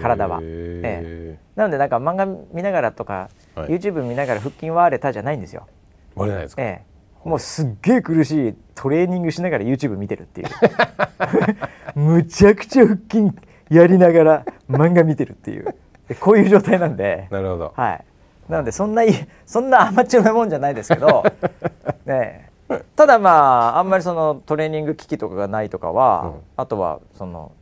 [0.00, 0.40] 体は。
[0.42, 3.68] えなのでなんか漫画見ながらとか、はい。
[3.68, 5.66] YouTube 見ながら腹筋割れたじゃないんですよ。
[6.14, 6.82] 割れないですか、え
[7.24, 10.48] え、もうすっげえ苦しいトレーニングしながら YouTube 見てるっていう。
[11.98, 13.32] むちゃくちゃ腹筋
[13.70, 15.74] やりながら漫画見てるっていう。
[16.08, 18.04] でこういう状態なんで、なるほど、はい、
[18.48, 19.08] なのでそんない
[19.46, 21.24] そんなアマチュアなもんじゃないですけど、
[22.04, 26.32] ねえ、ただまああんまりそのトレーニング機器とかがないとかは、うん。
[26.56, 27.52] あとはその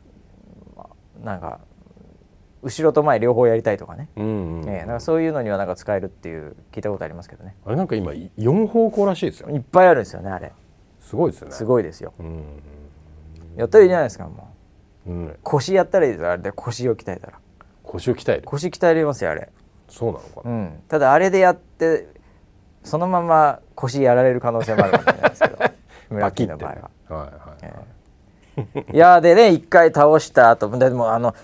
[1.23, 1.59] なんか
[2.63, 7.55] 後ろと前両方やりたいとかね、うんうんええなんかそういうのにはなんか使えるっていう聞いたことありますけどね。
[7.65, 9.49] あれなんか今4方向らしいですよ。
[9.49, 10.51] いっぱいあるんですよねあれ。
[10.99, 11.53] すごいですよね。
[11.53, 12.13] すごいですよ。
[12.19, 12.43] うん
[13.57, 14.53] やったらいいじゃないですかも
[15.07, 15.09] う。
[15.09, 16.43] うん、腰やったらいいですよあれ。
[16.43, 17.39] で腰を鍛えたら。
[17.83, 18.43] 腰を鍛える。
[18.45, 19.49] 腰鍛えれますよあれ。
[19.89, 20.83] そうなのかな、うん。
[20.87, 22.07] ただあれでやって
[22.83, 25.57] そのまま腰やられる可能性もあるかもしれないですけど。
[26.11, 27.17] 村木の場合は。
[27.17, 28.00] はいはい、い
[28.93, 31.35] やでね一回倒した後でもあの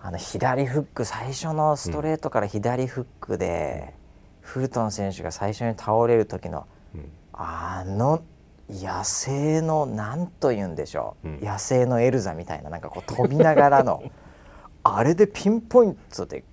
[0.00, 3.94] あの左フック最初のストレートから左フックで、
[4.40, 7.12] フルトン選手が最初に倒れる時のうん。
[7.32, 8.22] あの
[8.70, 11.40] 野生の何と言うんでしょう、うん。
[11.42, 14.02] 野生のエルザみたいななんかこう飛びながらの
[14.84, 16.44] あれでピンポイントで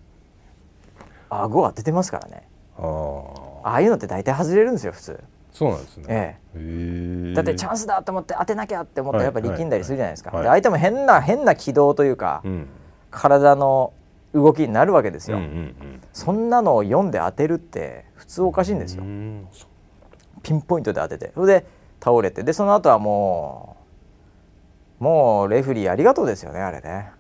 [1.30, 2.48] 顎当ててますからね。
[2.78, 5.24] ああいうのって大体外れるんですよ普通、
[5.56, 6.06] そうなんですね。
[6.10, 12.68] えへえ、えだってチャンスだと思って当てなきゃって思ったらやっぱり力んだりするじゃないですか、はいで相手も変な変な軌道というか、うん。
[13.10, 13.94] 体の
[14.34, 19.68] 動きになるわけですよ、うんうんそんなのを読んで当てるって普通おかしいんですよ、うんそ
[20.44, 21.32] ピンポイントで当てて。
[21.34, 21.66] それで
[22.04, 22.44] 倒れて。
[22.44, 23.78] でその後はも
[25.00, 27.12] うもうレフェリーありがとうですよねあれね。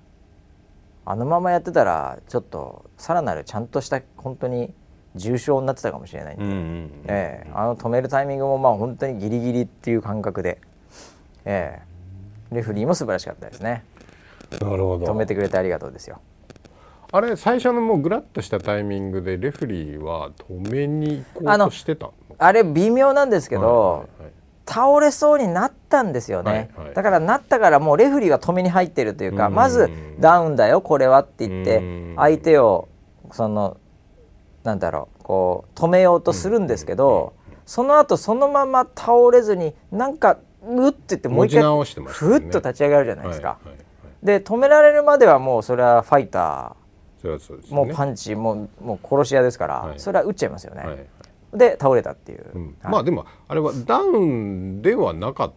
[1.05, 4.73] あのままやってたらちょっとさらなるちゃんとした本当に
[5.15, 6.91] 重傷になってたかもしれないんで、うんうんうん。
[7.07, 7.51] ええ。
[7.53, 10.59] あの止めるタイミングもまあ本当にギリギリっていう感覚で、
[11.45, 11.81] え
[12.51, 12.55] え。
[12.55, 13.83] レフェリーも素晴らしかったですね。
[14.61, 15.05] なるほど。
[15.05, 16.19] 止めてくれてありがとうですよ。
[17.11, 22.13] あれ最初のもうグラッとしたタイミングでレフェリーは止めに行こうとしてたの？
[22.37, 24.31] あれ微妙なんですけど、はいはいはい。
[24.67, 26.95] 倒れそうになったんですよね、はいはい。
[26.95, 29.53] だからなったからもうレフェリーは止めに入ってるというかうん。
[29.53, 29.89] まず
[30.19, 32.13] ダウンだよこれはって言ってうん。
[32.17, 32.89] 相手を
[33.31, 33.77] その
[34.65, 37.33] なんだろうこう止めようとするんですけど
[37.65, 41.63] その後そのまま倒れずになんかうって言ってもう一回
[42.05, 43.59] ふっと立ち上がるじゃないですか。
[44.23, 49.99] で止められるまではもうそれはファイターもうパンチもうもう殺し屋ですから、はい。
[49.99, 51.07] それは打っちゃいますよね。
[51.53, 55.53] で倒れたっていう、まあでもあれはダウンではなかっ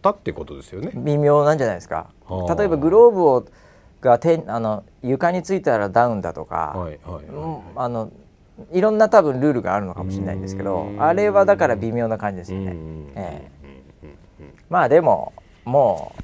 [0.00, 0.92] たってことですよね。
[0.94, 2.10] 微妙なんじゃないですか。
[2.26, 2.54] はあ。
[2.54, 3.44] 例えばグローブを
[4.00, 6.88] が手あの床についたらダウンだとか、
[7.74, 8.12] あの
[8.72, 12.56] いろんな多分ルールがあるのかもしれないんですけどうんあれはだから微妙な感じですい。
[12.56, 13.50] よね、うんえ
[14.70, 15.32] まあでも
[15.64, 16.14] も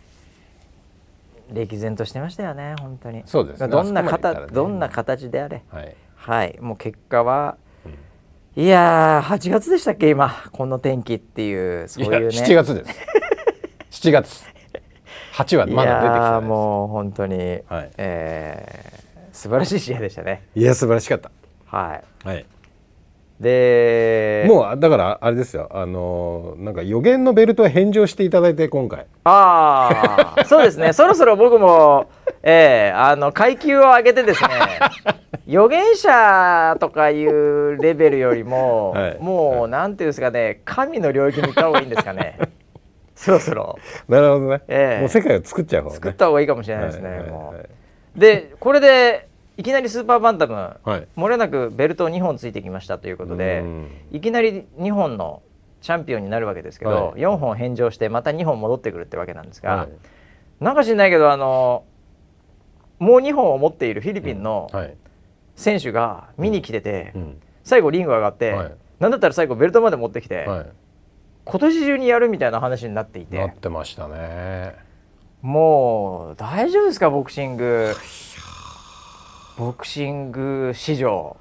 [1.53, 5.97] う歴然としてましたよね本当にそうですねどんなあそこまでいったらね形どんな形であれはい。
[6.14, 7.57] はいもう結果は、
[8.55, 13.01] いやー8月でしたっけ今この天気っていうそういうねいや7月です。
[14.09, 14.45] 7月。
[15.33, 17.37] 8はまだ出てきていやもう本当に、
[17.68, 19.01] はいえー
[19.33, 20.43] 素晴らしい試合でしたね。
[20.55, 21.31] いや素晴らしかった。
[21.71, 22.27] はい。
[22.27, 22.47] はい。
[23.41, 25.68] で、もうだからあれですよ。
[25.73, 29.07] あのーなんか予言のベルトは返上していただいて今回。
[29.25, 30.93] ああ、そうですね。
[30.95, 32.11] そろそろ僕も、
[32.43, 34.51] えーあの階級を上げてですね。
[35.49, 42.39] 預言者とかいうレベルよりも、はいもう、なんていうんですかね、神の領域に行った方がいいんですかね。
[43.16, 44.61] そろそろなるほどね。
[44.68, 45.95] ええもう世界を作っちゃう方ね。
[45.95, 47.09] 作った方がいいかもしれないですね。
[47.09, 47.66] はいはいもうはい
[48.16, 49.29] で、これで
[49.61, 51.07] いきなりスーパーバンタム、はい。
[51.19, 53.91] 漏れなくベルト2本ついてきましたということでうん。
[54.11, 55.43] いきなり2本の
[55.83, 57.21] チャンピオンになるわけですけど、はい。
[57.21, 59.89] 4本返上してまた2本戻ってくるってわけなんですが、はい。
[60.61, 61.85] なんか知んないけどあの
[62.99, 64.97] もう2本を持っているフィリピンのはい。
[65.57, 67.41] 選手が見に来てて、うん。
[67.63, 68.75] 最後リング上がって、はい。
[68.99, 70.67] なんだったら最後ベルトまで持ってきて、はい。
[71.45, 74.75] 今年中にやるみたいな話になっていなてってましたね。
[75.43, 77.95] もう大丈夫ですかボクシング
[79.61, 81.37] ボクシング史上。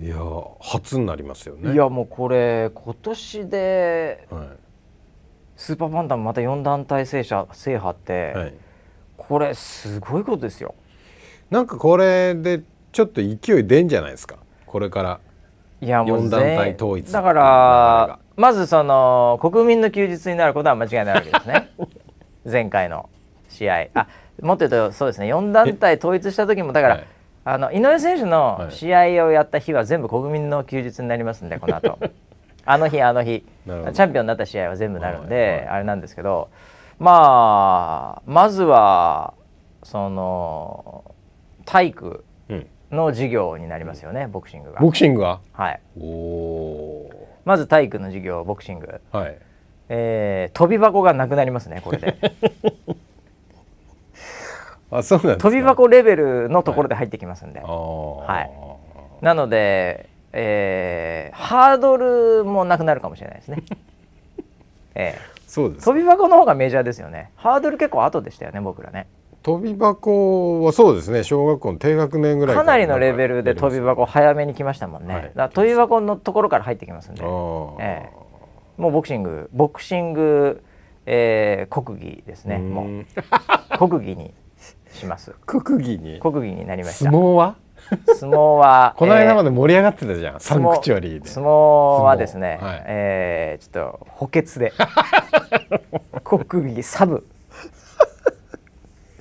[0.00, 0.16] いや
[0.60, 1.72] 初になりますよね。
[1.72, 4.46] いやもうこれ今年では
[5.56, 8.54] スーパーバンタムまた4団体制覇制覇って、い、はい、
[9.16, 10.76] これすごいことですよ。
[11.50, 12.62] なんかこれで
[12.92, 14.36] ちょっと勢い出んじゃないですか？
[14.66, 15.20] これから。
[15.80, 21.72] いやもう四団体全統一だからまずその国民の休日になることは間違いないわけですね。
[22.48, 23.08] 前回の
[23.48, 23.88] 試合。
[23.94, 24.06] あ
[24.40, 25.26] もっと言うとそうですね。
[25.26, 27.06] 4団体統一した時もだから、はい
[27.44, 28.30] あの井上選手はい。
[28.30, 31.98] の試合をやった日は全部国民の休日になりますんでこの後。
[32.66, 33.44] あの日あの日。
[33.66, 35.68] チャンピオンになった試合は全部なるんで、はいはい。
[35.68, 36.48] あれなんですけど
[36.98, 39.34] まあまずは
[39.82, 41.04] その
[41.66, 44.80] 体育うん、の授業になりますよねボクシングが。
[44.80, 45.40] ボクシングが？
[45.52, 45.80] はい、
[47.44, 49.38] まず体育の授業ボクシング、ーはい。
[49.90, 52.16] えー、飛び箱がなくなりますねこれで
[54.98, 58.50] あそうなん飛び箱レベルのところで入ってきますんで、ああはい。
[59.24, 63.62] なので、えーハードルもなくなるかもしれないですね、
[64.94, 65.82] えそうです。
[65.82, 67.30] ー飛び箱の方がメジャーですよね。
[67.36, 69.06] ハードル結構後でしたよね僕らね。
[69.42, 71.22] 飛び箱はそうですね。
[71.22, 75.32] 小学校の低学年ぐらいかなりのレベルで飛び箱箱早めに来ましたもんね、はい。
[75.34, 77.22] だ飛び箱のところから入ってきますんで。
[77.22, 77.28] ああ、
[77.80, 78.08] え
[78.78, 80.62] もうボクシングボクシング、
[81.04, 82.58] えー国技ですね。
[82.58, 83.00] もうん。
[83.00, 83.78] う。
[83.78, 84.32] 国技に
[84.94, 85.32] します。
[85.46, 86.20] 国技に？
[86.20, 87.10] 国技になりました。
[87.10, 87.56] 相撲は？
[88.18, 91.28] 相撲は この間までで盛り上がってたじゃん、サンクチュアリーで。
[91.28, 92.82] 相撲はですね、はい。
[92.86, 94.72] えーちょっと補欠で。
[96.24, 97.26] 国技サブ。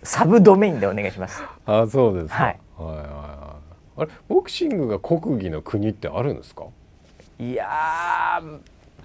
[0.03, 1.43] サブドメインでお願いします。
[1.65, 2.33] あそうですか。
[2.43, 2.59] はい。
[2.77, 3.07] はいはいはい。
[3.95, 6.65] あれボクシングが国技の国ってあるんですか？
[7.39, 7.67] いや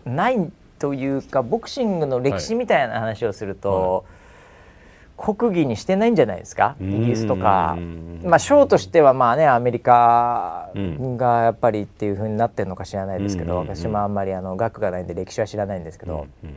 [0.07, 4.05] ーないというかボクシングの歴史みたいな話をすると、
[5.19, 6.77] 国技にしてないんじゃないですか？
[6.81, 7.75] イギリスとか。
[7.77, 8.23] うん。
[8.25, 11.17] まあ賞としてはまあねアメリカうん。
[11.17, 16.57] がやっぱりっていう風になってるのか知らないですけど、うん私もあんまりあの学がないんで歴史は知らないんですけど、うん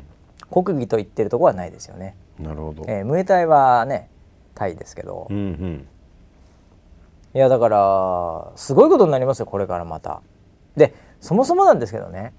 [0.51, 4.09] 国技と言ってるところはないですよね、なるほど、えー、ムエタイはね
[4.53, 5.87] タイですけど、うんうん。
[7.33, 10.21] いやだからすごいことになりますよこれからまた。
[10.75, 12.33] でそもそもなんですけどね。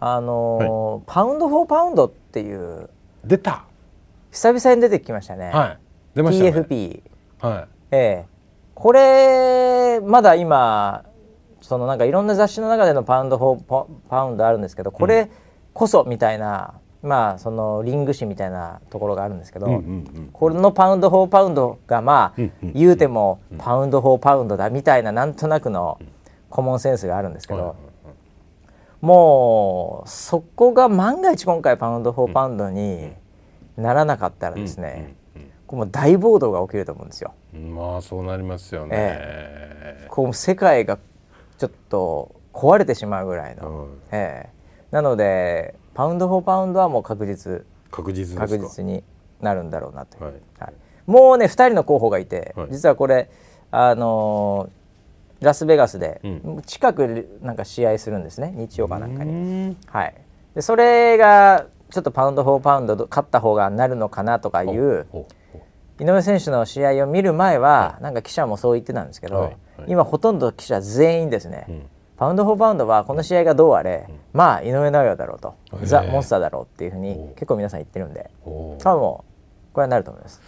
[0.00, 2.88] あのーパウンド・フォー・パウンドっていう
[3.24, 3.66] 出た
[4.30, 5.78] 久々に出てきましたね、はい。
[6.14, 6.50] 出ましたね。
[6.50, 7.02] TFP、
[7.40, 8.26] はええ。
[8.74, 11.04] これまだ今
[11.60, 15.30] そのなんかいろんな雑誌の中でのパウンド・フォー・パパウンドあるんですけどこれ
[15.72, 25.98] こそみたいな、まあそのリング誌みたいなところがあるんですけど、い、うんうんうん、これのパウンド・フォー・パウンドがまあ、うんうん言うてもパウンド・フォー・パウンドだみたいななんとなくの
[26.50, 27.76] コモンセンスがあるんですけど、
[29.00, 33.12] もうそこが万が一今回パウンド・フォー・パウンドに
[33.78, 35.14] ならなかったらですね、
[35.66, 37.32] こう大暴動が起きると思うんですよ。
[37.54, 40.98] うんまあそうなりますよね、こう世界が
[41.56, 43.98] ちょっと壊れてしまうぐらいの、うん。
[44.10, 44.52] ええ。
[44.90, 47.64] なのでパウンド・フォー・パウンドはもう確実。
[47.90, 49.02] 確実確実に
[49.40, 50.34] なるんだろうなとはい。
[50.58, 50.72] はい。
[51.06, 52.68] もうね2人の候補がいて、はい。
[52.72, 53.30] 実はこれ
[53.70, 54.78] あのー
[55.40, 58.52] ラスベガスで、う近くなんか試合するんですね。
[58.56, 59.32] 日曜かなんかに。
[59.68, 60.14] にはい、
[60.56, 65.06] でそれがちょっとパウンド・フォー・パウンド勝った方がなるのかなとかいう
[66.00, 69.90] 井上選手の試合を見る前は、なんか記者もそう言ってたんですけど、はいはい。
[69.90, 71.82] 今ほとんど記者全員ですね、うん。
[72.16, 79.24] パウンド・フォー・パウンドはこの試合がどうあれ、まあ井上尚弥だろうと、ザ・モンスターだろうっていうふうにお結構皆さん言ってるんで多分も
[79.72, 80.40] うこれはなると思います。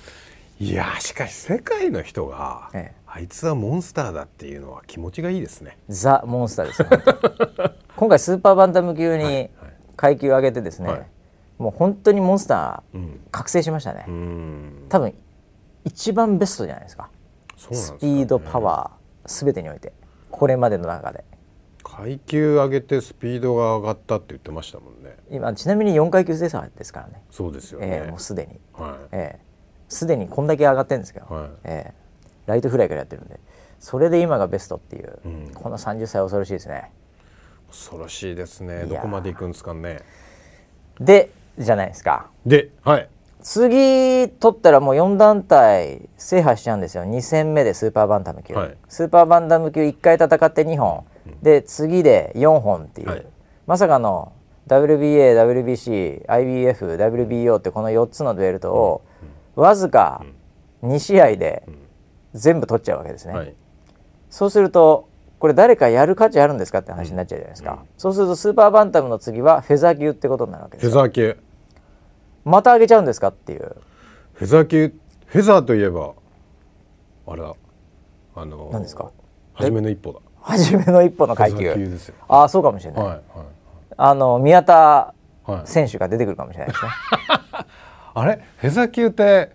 [0.61, 3.01] いやしかし世界の人が、ええ。
[3.07, 5.79] あいつはモンスターだっていうのは気持ちがいいですね。
[5.89, 6.85] ザ・モンスターです
[7.97, 9.51] 今回スーパーバンタム級に
[9.97, 11.07] 階級を上げてですね、はい
[11.61, 13.21] もう本当にモンスターうん。
[13.31, 14.87] 覚醒しましたね、うん。
[14.89, 15.15] 多分
[15.85, 17.11] 一番ベストじゃないですか。
[17.71, 17.77] ね。
[17.77, 19.93] スピードパワー全てにおいて。
[20.31, 21.23] これまでの中で。
[21.85, 25.17] 階級上げてスピードが上がったって言ってましたもんね。
[25.31, 27.23] 今ちなみに4階級制差ですからね。
[27.31, 27.87] そうですよね。
[27.91, 28.59] ええもうすでに。
[28.73, 29.41] はええ。
[29.91, 31.49] すでにこんだけ上がってるんですけど、はい。
[31.65, 31.95] ええ。
[32.47, 33.39] ライトフライからやってるんで。
[33.81, 35.51] それで今がベストっていう、うん。
[35.53, 36.91] この30歳恐ろしいですね。
[37.69, 38.85] い恐ろしいですね。
[38.85, 40.01] どこまで行くんですかね。
[40.99, 41.31] で
[41.61, 42.31] じゃないですか。
[42.47, 43.09] ではい。
[43.43, 47.05] 次取ったらもう4団体制覇しちゃうんですよ。
[47.05, 48.77] 2戦目でスーパーバンタム級、はい。
[48.89, 51.05] スーパーバンタム級1回戦って2本、
[51.43, 53.27] で次で4本っていう、はい。
[53.67, 54.33] まさかの
[54.69, 59.03] WBA、WBC、IBF、WBO ってこの4つのベルトを
[59.55, 60.23] わずか
[60.83, 61.65] 2試合で
[62.35, 63.55] 全部取っちゃうわけですね、はい。
[64.29, 65.09] そうすると
[65.39, 71.39] これ誰かやる価値あるんですかって話になっちゃうじゃないですか、そうするとスーパーバンタムの次はフェザー級ってことになるわけでフェザー級
[72.45, 73.77] また上げちゃうんですかっていう。
[74.35, 74.95] フェザー級
[75.27, 76.13] フェザーといえば
[77.27, 77.55] あれだ。
[78.35, 79.11] あの何ですか？
[79.55, 80.21] 初めの一歩だ。
[80.41, 81.71] 初めの一歩の階級。
[82.29, 83.23] ああそうかもしれない、はいはい。
[83.97, 85.15] あの宮田
[85.45, 85.67] はい。
[85.67, 86.91] 選手が出てくるかもしれないですね、
[88.15, 88.45] あれ？
[88.59, 89.53] フェザー級って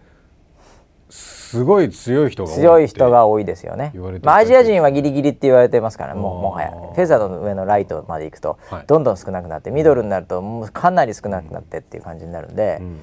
[1.55, 3.93] すごい強い人が強い人が多いですよね。
[4.23, 8.83] まあ、アジア人はギリギリって言われてますからもうもはやフェザーの上のライトまで行くとはい。
[8.87, 12.99] どんどん少なくなってミドルになるともうかなり少なくなってっていう感じになるんで、うん。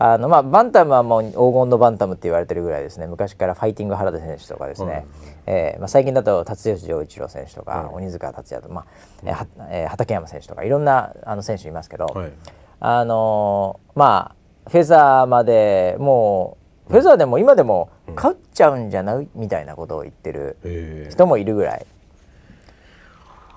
[0.00, 3.08] あのまあ、バンタムはもう黄金のバンタムって言われてるぐらいですね。
[3.08, 5.04] 昔からファイティング原田選手とかですね、はい。
[5.46, 7.94] えーまあ、最近だと辰吉丈一郎選手とか、はい。
[7.94, 8.86] 鬼塚達也と、まあ
[9.24, 12.32] えーはえー畠山選手とかいろんなあの選手いますけど、はい。
[12.78, 16.57] あのーまあフェザーまでもう
[16.88, 19.28] フェザーでも今でも勝っちゃうんじゃない？
[19.34, 21.06] みたいなことを言ってるえ。
[21.08, 21.86] ー人もいるぐらい。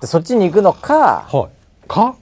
[0.00, 1.48] でそっちに行くのかは
[1.84, 1.88] い。
[1.88, 2.14] か？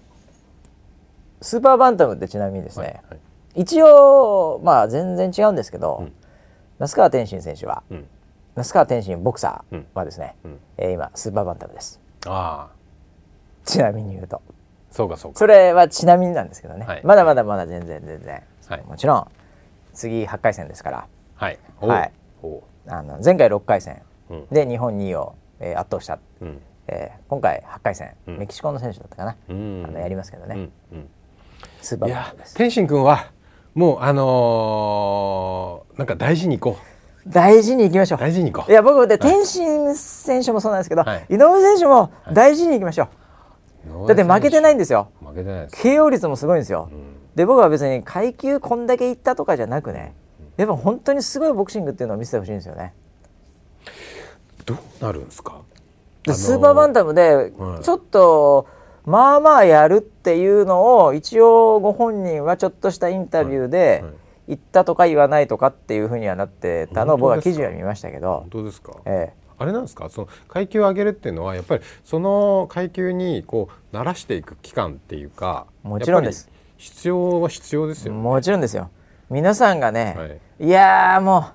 [1.40, 3.20] スーパーバンタムってちなみにですね、はいはい。
[3.62, 6.12] 一応まあ全然違うんですけど、うん。
[6.78, 8.06] 那須川天心選手はうん。
[8.54, 9.86] 那須川天心ボクサーうん。
[9.94, 10.58] はですね、うん。
[10.76, 12.00] えー今スーパーバンタムです。
[12.26, 12.74] ああ。
[13.64, 14.42] ちなみに言うと。
[14.90, 15.38] そうかそうか。
[15.38, 17.02] それはちなみになんですけどね、はい。
[17.04, 18.82] まだまだまだ全然全然、はい。
[18.84, 19.26] もちろん
[20.00, 21.06] 次8回戦ですから。
[21.34, 21.58] はい。
[21.80, 22.12] はい。
[22.88, 24.00] あの前回6回戦。
[24.30, 24.46] うん。
[24.50, 26.60] で日本2位を、えー圧倒した、うん。
[26.86, 28.38] えー今回8回戦、うん。
[28.38, 29.84] メキシコの選手だったかな、うん。
[29.86, 30.72] あのやりますけどね、うん。
[30.92, 31.08] うん。
[31.82, 33.30] スーパーいや天心君は
[33.74, 36.78] もうあのーなんか大事にいこ
[37.26, 38.18] 大事にいきましょう。
[38.18, 38.70] 大事にいこう。
[38.70, 41.26] いや僕で天心選手もそうなんですけど、はい。
[41.28, 43.08] 井上選手も大事にいきましょ
[43.86, 45.10] う、うだって負けてないんですよ。
[45.20, 45.76] 負けてないです。
[45.76, 50.14] KO 率もすごいんですよ、うんで僕は別に階級こんだけいったとかじゃなくね
[50.56, 52.92] やっぱ本当にすごいボクシングっていうのを見せてほしいんですよね。
[54.66, 55.60] どうなるんですか？
[56.24, 57.82] でスーパーバンタムではい。
[57.82, 58.66] ちょっと
[59.06, 64.04] まあまあやるっていうのを一応ご本人はちょっとしたインタビューで
[64.46, 68.40] 言ったとか言わないとかっていうふうにはなってたのを僕は記事は見ましたけど。
[68.40, 68.92] 本、当ですか？
[69.06, 69.32] え。
[69.58, 70.10] あれなんですか？
[70.10, 76.50] その階級を上げるっていうのはやっぱりその階級にこう慣らしていく期間っていうかもちろんです
[76.80, 78.14] 必要は必要ですえ、よ。
[78.14, 78.90] ねもちろんですよ。
[79.28, 80.66] 皆さんがね、はい。
[80.66, 81.50] い、やーも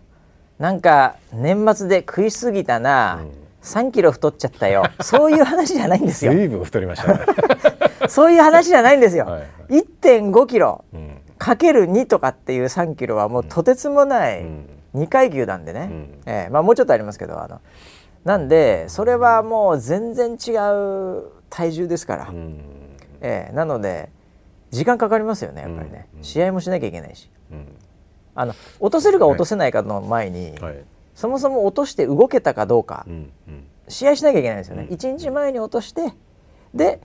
[0.59, 3.31] うなんか年末で食いすぎたな、うん。
[3.63, 4.83] 3キロ太っちゃったよ。
[5.01, 6.31] そういう話じゃないんですよ。
[6.31, 7.19] 随分太りましたね。
[8.07, 9.79] そういう話じゃないんですよ、はいはい。
[9.79, 11.21] 1.5キロうん。
[11.39, 14.69] かける2とかっていう3キロはもうとてつもないうん。
[14.93, 16.21] 2階級なんでね、うん。
[16.27, 16.51] ええ。
[16.51, 17.61] まあ、もうちょっとありますけどあの。
[18.23, 22.59] なんでそれはもう全然違う体重ですから、うん。
[23.21, 23.55] ええ。
[23.55, 24.09] なので
[24.75, 27.29] 時間かかりますよねやっぱりね、うん試合もしなきゃいけないし。
[27.51, 27.67] うん。
[28.35, 30.83] あの落とせるか落とせないかの前に、はい。
[31.13, 33.63] そもそも落として動けたかどうか、うんうん。
[33.87, 34.95] 試合しなきゃいけないんですよね、うん。
[34.95, 36.13] 1日前に落として
[36.73, 36.99] で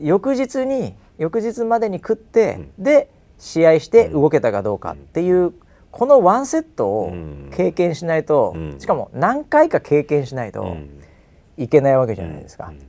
[0.00, 5.52] 翌日に翌日までに食って、で試合して動けたかどうかっていう、
[5.90, 7.50] このワンセットをうん。
[7.52, 8.76] 経験しないと、うん。
[8.78, 11.02] しかも何回か経験しないとうん。
[11.56, 12.80] いけないわけじゃないですか、うん。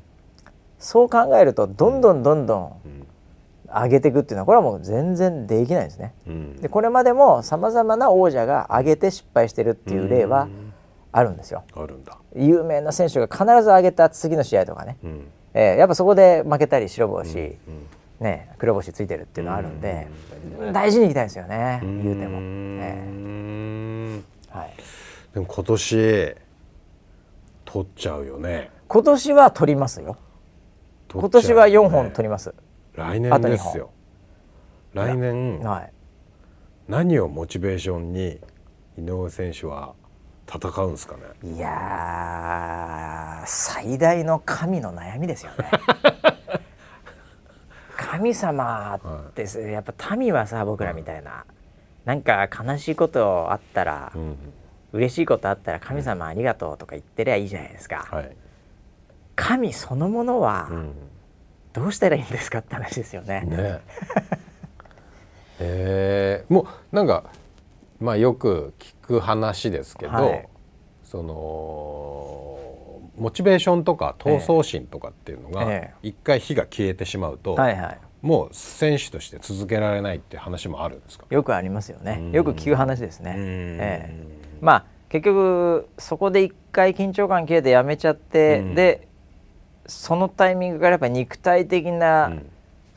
[0.78, 2.74] そう考えるとどんどんどんどん
[3.74, 6.14] 上げていくっていうのはこれはもう全然できないですね。
[6.28, 6.56] うん。
[6.58, 10.74] でこれまでもさまざまな王者が上げて失敗してるっていう例はうん。
[11.12, 11.64] あるんですよ。
[11.76, 12.18] あるんだ。
[12.36, 15.28] 有名な選手が必ず上げた次の試合とかね、うん。
[15.54, 17.58] えーやっぱそこで負けたり白星、うん
[18.20, 20.08] ね、黒星ついてるっていうのはあるんで、
[20.74, 22.38] 大事にいきたいですよね、うん言うても、
[24.50, 24.74] はい、
[25.34, 26.36] でも今年
[27.66, 28.72] 取っちゃうよね。
[28.88, 30.18] 今年は取りますよ。
[31.12, 31.90] 今年は4よね。
[31.90, 32.54] 本取ります、
[33.00, 33.92] 来年ですよ。
[34.94, 35.94] 来年はい、
[36.88, 38.40] 何をモチベーションに
[38.98, 39.94] 井上選手は
[40.48, 41.56] 戦うんですかね？
[41.56, 45.72] いやー最大の神の悩みですよね。
[47.96, 51.46] 神様ってさやっぱ民はさ僕らみたいな、
[52.06, 54.38] なんか悲しいことあったら、うん
[54.92, 58.36] 嬉しいことあったら神様ありがとうとか言ってりゃいいじゃないですか、はい。
[59.36, 60.94] 神そのものはうん
[61.74, 63.42] どうしたらいいんですかって話ですよね。
[63.42, 63.80] ね。
[65.60, 66.54] えー。
[66.54, 67.26] もうなんか
[68.00, 70.48] まあよく聞く話ですけど、はい。
[71.04, 71.34] その
[73.18, 78.00] モチベーションとか闘争心とかっていうのがえ一回火が消えてしまうと、はいはい。
[78.22, 81.26] もう選手として続けられないっていう話もあるんですか？
[81.30, 82.18] よくありますよね。
[82.20, 82.32] うん。
[82.32, 83.36] よく聞く話ですね。
[83.38, 83.44] うん。
[83.80, 84.24] ええ。
[84.62, 88.76] まあ結局そこで一回緊張感切れてやめちゃって、うん。
[88.76, 89.09] で
[89.90, 92.50] そのタイミングからやっぱり肉体的な、うん。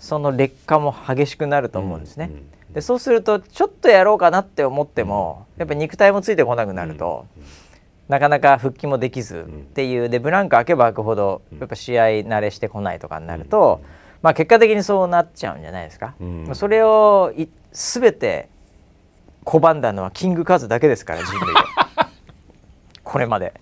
[0.03, 2.32] その劣化も激しくなると思うんですね。
[2.74, 7.26] でそうするとちょっとやろうかなって思っても、やっぱり肉体もついてこなくなると、
[8.09, 10.09] なかなか復帰もできずっていう。
[10.09, 13.80] でブランク開けば開くほどやっぱ試合慣れしてこないとかになると、
[14.22, 16.14] まあ、結果的にそうなっちゃうんじゃないですか。
[16.20, 16.51] うん。
[16.55, 18.49] それをい全て
[19.45, 21.61] 拒んだのはキングカズだけですから人類で
[23.05, 23.53] これまで。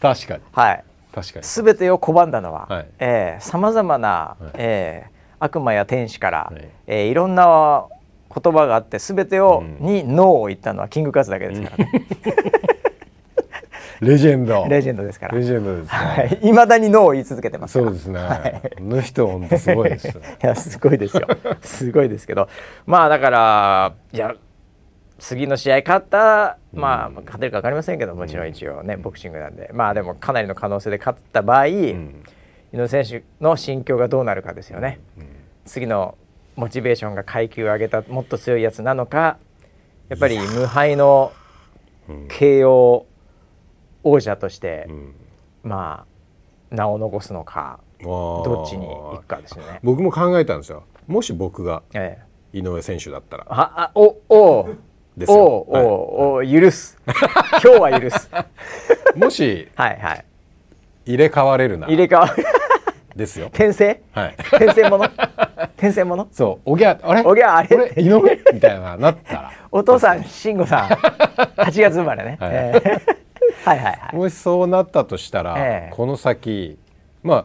[0.00, 0.42] 確かに。
[0.52, 0.84] はい
[1.14, 1.44] 確かに。
[1.44, 2.84] 全てを拒んだのは、
[3.40, 4.50] さまざまな、はい。
[4.54, 6.68] えー悪魔や天使から、はい。
[6.88, 7.86] えーいろんな
[8.34, 9.86] 言葉があって全てを、うん。
[9.86, 11.90] にノーを言ったのはキングカズだけですからね、
[14.00, 14.66] レジェンド。
[14.68, 15.38] レジェンドですから。
[15.38, 21.26] レジェンドですね、はい、未だにノーを言い続けてますそうですね、はいあの人本当すごいですねいやすごいですよ。
[21.62, 22.48] すごいですけど。
[22.86, 24.34] まあだからいや
[25.18, 29.70] 次の試合勝ったまあ勝てるか分かりませんけどもちろん一応ねボクシングなんで。
[29.72, 31.68] まあでもかなりの可能性で勝った場合、ん。
[31.68, 35.00] 井上選手の心境がどうなるかですよね、
[35.64, 36.18] 次の
[36.54, 39.38] モチベーションが階級を上げたもっと強いやつなのか
[40.10, 41.32] やっぱり無敗の
[42.28, 43.06] 慶応
[44.02, 45.14] 王者として、ん。
[45.62, 46.04] ま
[46.70, 49.80] あ名を残すのかどどっちに行くかですよね。
[49.82, 50.84] 僕も考えたんですよ。
[51.06, 52.18] もし僕がえ
[52.52, 52.58] え。
[52.58, 53.46] 井上選手だったら。
[53.48, 54.68] ああおお
[55.18, 55.38] ですよ。
[55.38, 56.96] おおお許す。
[57.06, 58.30] 今日は許す。
[59.16, 60.24] もしはいはい。
[61.06, 62.44] 入れ替われるな入れ替わる。
[63.16, 63.46] ですよ。
[63.48, 64.00] 転生？
[64.12, 64.34] はい。
[64.38, 65.04] 転生もの？
[65.76, 66.28] 転生もの？
[66.30, 67.22] そうおぎゃあれ？
[67.24, 67.92] おぎゃあれ？
[67.96, 68.38] 井上？
[68.52, 69.52] みたいななったら。
[69.72, 70.88] お父さん慎吾さん。
[70.88, 72.50] 8月生まれね、 はい。
[72.52, 73.00] ええ
[73.64, 74.16] はいはいはい。
[74.16, 75.94] もしそうなったとしたら、ええ。
[75.94, 76.78] この先
[77.22, 77.44] まあ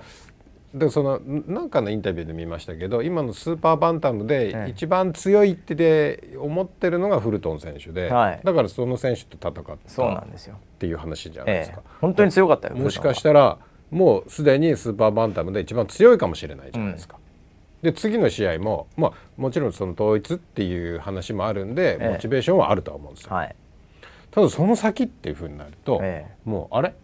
[0.74, 4.65] でそのなんかのインタビューで見ましたけど今のスーパーバンタムええ。
[4.65, 8.41] で一番強いってで思ってるのがフルトン選手で、はい。
[8.43, 11.65] だからその選手と戦ったそうなっんですよ、ていう話じゃないでええ。
[11.65, 11.82] すか。
[12.01, 13.59] 本当に強かったよもしかしたたら
[13.91, 17.17] もうすでにスーパーバンタムで一番強いかもしれないじゃないですか。
[17.84, 22.09] で次の試合も、まあ、もちろんその統一っていう話もあるんで、ええ。
[22.13, 23.36] モチベーションはあるとは思うんですよ。
[23.36, 23.55] はい。
[24.32, 26.26] ただその先っていうふうになると、え。
[26.45, 26.95] もうあれ？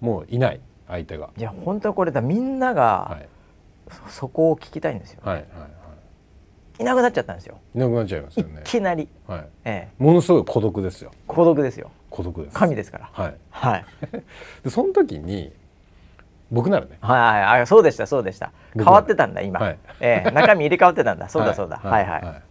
[0.00, 0.60] もういない
[0.92, 1.30] 相手が。
[1.36, 3.28] いや本当にこれだみんなはがい。
[4.08, 5.66] そそこを聞きたいんですよ、はいはいは
[6.80, 6.84] い。
[6.84, 7.58] なくなっちゃったんですよ。
[7.74, 8.62] いなくなっちゃいますいよね。
[8.64, 9.46] きなり、はい。
[9.64, 11.10] ええ、ものすごい孤独ですよ。
[11.26, 11.90] 孤独ですよ。
[12.10, 12.56] 孤独です。
[12.56, 13.10] 神ですから。
[13.12, 13.34] はい。
[13.50, 13.84] はい。
[14.64, 15.52] でその時に
[16.50, 16.98] 僕ならね。
[17.00, 18.52] はいはいあそうでしたそうでした。
[18.74, 19.78] 変わってたんだ今、はい。
[20.00, 20.30] ええ。
[20.30, 21.28] 中身入れ替わってたんだ。
[21.30, 21.80] そうだそうだ。
[21.82, 22.42] はいは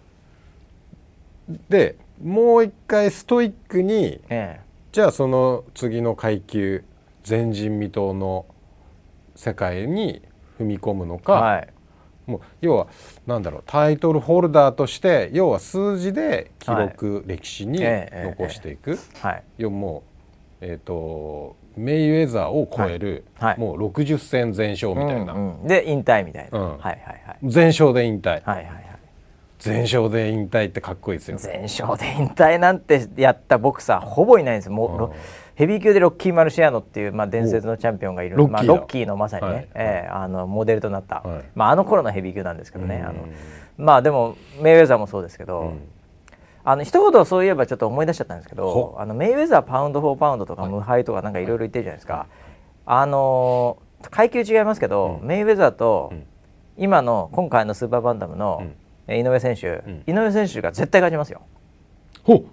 [1.49, 1.59] い、い。
[1.69, 4.59] でもう一回ストイックにえ。
[4.91, 6.83] じゃあその次の階級
[7.27, 8.45] 前人未到の
[9.35, 10.21] 世界に
[10.59, 11.67] 踏み込むのか、えはい。
[12.27, 12.87] もう要は
[13.25, 19.43] なんだろうタイトルホルダーとして要は数字で記録、歴史にええ残していく、はい。
[19.57, 20.03] 要はも
[20.61, 23.49] うえっ、とメイウェザーを超える、はい。
[23.51, 23.59] はい。
[23.59, 26.69] もう60戦全勝みたいな、うんうんで引退みたいな、うん。
[26.71, 27.37] はいはいはい。
[27.43, 28.91] 全勝で引退、はいはいはい。
[29.61, 31.41] 全勝で引退ってかっこいいですよね。
[31.43, 34.71] 全勝で引退なんてやったボクサーほぼいないんですよ。
[34.73, 34.97] もう、うん。
[34.97, 35.13] ロ
[35.61, 38.79] ヘビー級でロッキー・マルシアノっていう、まあ、伝説のチャンピオンがいるまあ、ロッキーだ。
[38.79, 39.67] ロッキーのまさにね、はい。
[39.75, 41.43] ええあのモデルとなった、はい。
[41.53, 43.05] まあ、あの頃のヘビー級なんですけどね、うん。
[43.05, 43.27] あの
[43.77, 45.81] まあでもメイウェザーもそうですけど、うん。
[46.63, 48.95] あの一言そういえばちょっと思い出しちゃったんですけどほ。
[48.97, 52.25] あのメイウェザーパウンド・フォー・パウンドとか無敗とかなんかいろいろ言ってるじゃないですか、
[52.87, 55.27] あのー階級違いますけど、うん。
[55.27, 56.25] メイウェザーと、うん。
[56.75, 58.73] 今の今回のスーパーバンタムの、うん。
[59.07, 60.03] え井上選手、ん。
[60.07, 61.41] 井上選手が絶対勝ちますよ、
[62.23, 62.33] ほ。
[62.33, 62.45] う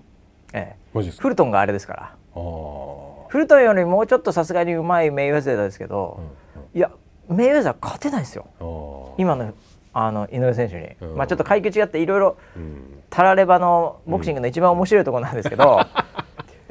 [0.52, 1.22] ええ、マジですか。
[1.22, 2.14] フルトンがあれですから。
[2.34, 2.97] あー
[3.28, 6.20] フルトンよりもうちょっとさすがにうまいメイウェザーですけど、
[6.74, 6.90] いや
[7.28, 9.14] メイウェザー勝てないですよ。
[9.18, 9.52] 今の
[9.92, 11.16] あの井上選手に、うん。
[11.16, 13.02] まあちょっと階級違っていろいろうん。
[13.10, 15.80] タラレバのボクシングの一番面白いところなんですけど、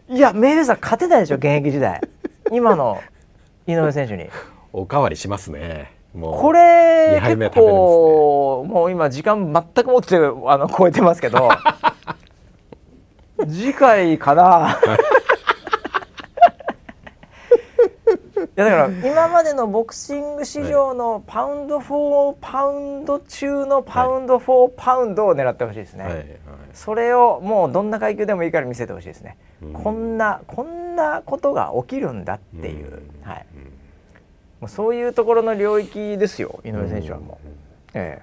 [0.09, 2.01] いやメイウェザー勝てないでしょ現役時代。
[2.51, 3.01] 今の
[3.65, 4.29] 井上選手に。
[4.71, 5.91] おかわりしますね。
[6.13, 10.19] もうこれ結構もう今時間全くもってあ
[10.57, 11.49] の超えてますけど。
[13.47, 14.79] 次回かな
[18.43, 26.13] いやだから今までのボクシング史上のパウンド・フォー・パウンド中のパウンド・フォー・パウンドを狙ってほしいですね、はい。
[26.13, 26.25] はい
[26.73, 29.73] それをもうどんな階級でもいいから見せてほしいですね、うん。
[29.73, 33.27] こんなこんなことが起きるんだっていう、うん。
[33.27, 33.45] はい、
[34.59, 37.47] もうそういうところの領域ですよ井上選手はもう、
[37.95, 38.21] え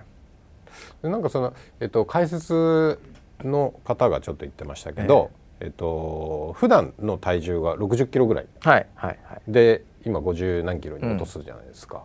[1.02, 3.00] でなんかその、えっと、解説
[3.42, 8.46] の方がちょっと言ってましたけど、えっと普段の体重が60キロぐらい。
[8.64, 9.42] えはいはいはい。
[9.48, 12.02] で今50何キロに落とすじゃないですか、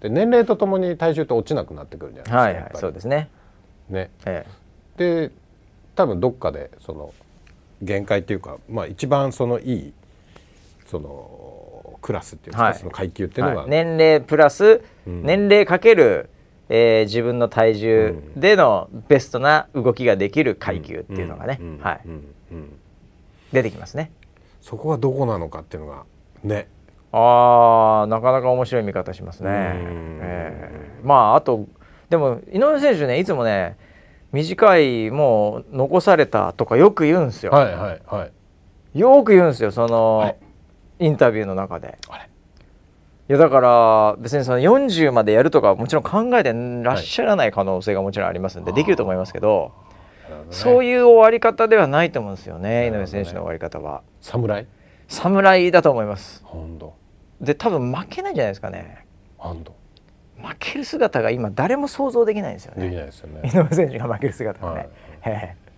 [0.00, 3.30] で年齢とともに体重って落ちなくなってくるじゃないですか、はいはいそうですね、
[3.88, 4.10] ね。
[4.24, 4.46] え
[4.96, 5.30] で
[5.94, 7.12] 多分どっかでその
[7.82, 9.92] 限界っていうか、まあ、一番そのいい
[10.86, 12.74] そのクラスっていうか、はい。
[12.74, 15.22] その階級ってえいうのが、はい、年齢プラス、うん。
[15.22, 16.30] 年齢かける、
[16.68, 21.60] えー自分の体重でのベストな動きができる階級っていうのがね、
[23.52, 24.10] 出てきますね。
[24.60, 26.04] そこはどこなのかっていうのが
[26.42, 26.68] ね
[27.12, 30.20] あーなかなか面白い見方しますね、うん。
[30.22, 31.00] ええ。
[31.02, 31.66] まああと
[32.10, 33.76] でも井上選手ねいつもね
[34.32, 38.26] 短いもう残されたとかよく言うんですよ、はいはいは
[38.94, 38.98] い。
[38.98, 40.36] よく言うんですよその、はい。
[41.00, 41.98] インタビューの中で。
[43.28, 46.52] いやだから別にその40までやるとかはもちろん考えて
[46.82, 49.72] らっしゃらない可能性がもちろんありますんで、できると思いますけど
[50.50, 54.02] そういういう終わり方ではないと思うんですよね井上選手の終わり方は。
[54.22, 54.66] 侍
[55.08, 56.42] 侍だと思います。
[56.44, 56.94] 本当。
[57.40, 59.04] で多分負けないんじゃないですかね。
[59.36, 59.74] 本当。
[60.40, 62.84] 負ける姿が今誰も想像できないんですよね。
[62.84, 63.40] できないですよね。
[63.48, 64.88] 井上選手が負ける姿がね、はい。
[65.24, 65.68] ええ。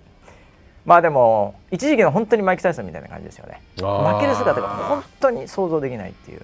[0.85, 3.63] まあでも一時期の本当にマイク・タイソンみたいな感じですよね。
[3.77, 6.43] 負ける姿が本当に想像できないっていう。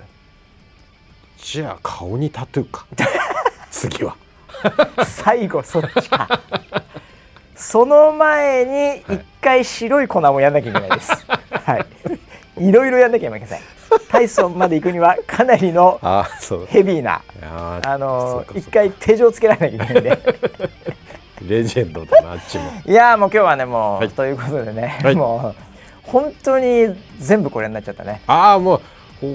[1.39, 2.87] じゃあ顔にタトゥーか。
[3.71, 4.17] 次は。
[5.05, 6.41] 最後そっちか。
[7.55, 8.65] その前
[9.09, 11.27] に一回白い粉もやんなきゃいけないです。
[11.51, 11.87] はい
[12.59, 13.61] いろいろやんなきゃいけません。
[14.09, 16.01] タイソンまで行くにはかなりの
[16.69, 20.19] ヘビーなあの一回手錠つけられなきゃいけないんで。
[21.47, 22.65] レジェンドだなあっちも。
[22.87, 24.09] いやーもう今日はねもう、はい。
[24.11, 25.15] ということでね、はい。
[25.15, 25.63] もう
[26.03, 28.23] 本当に全部これになっちゃったね。
[28.27, 28.81] ああもう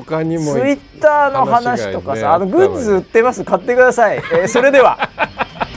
[0.04, 2.28] 他にもツイッターの話とかさ、ね。
[2.28, 3.44] あのグッズ売ってます。
[3.44, 5.10] 買ってください、えーそれでは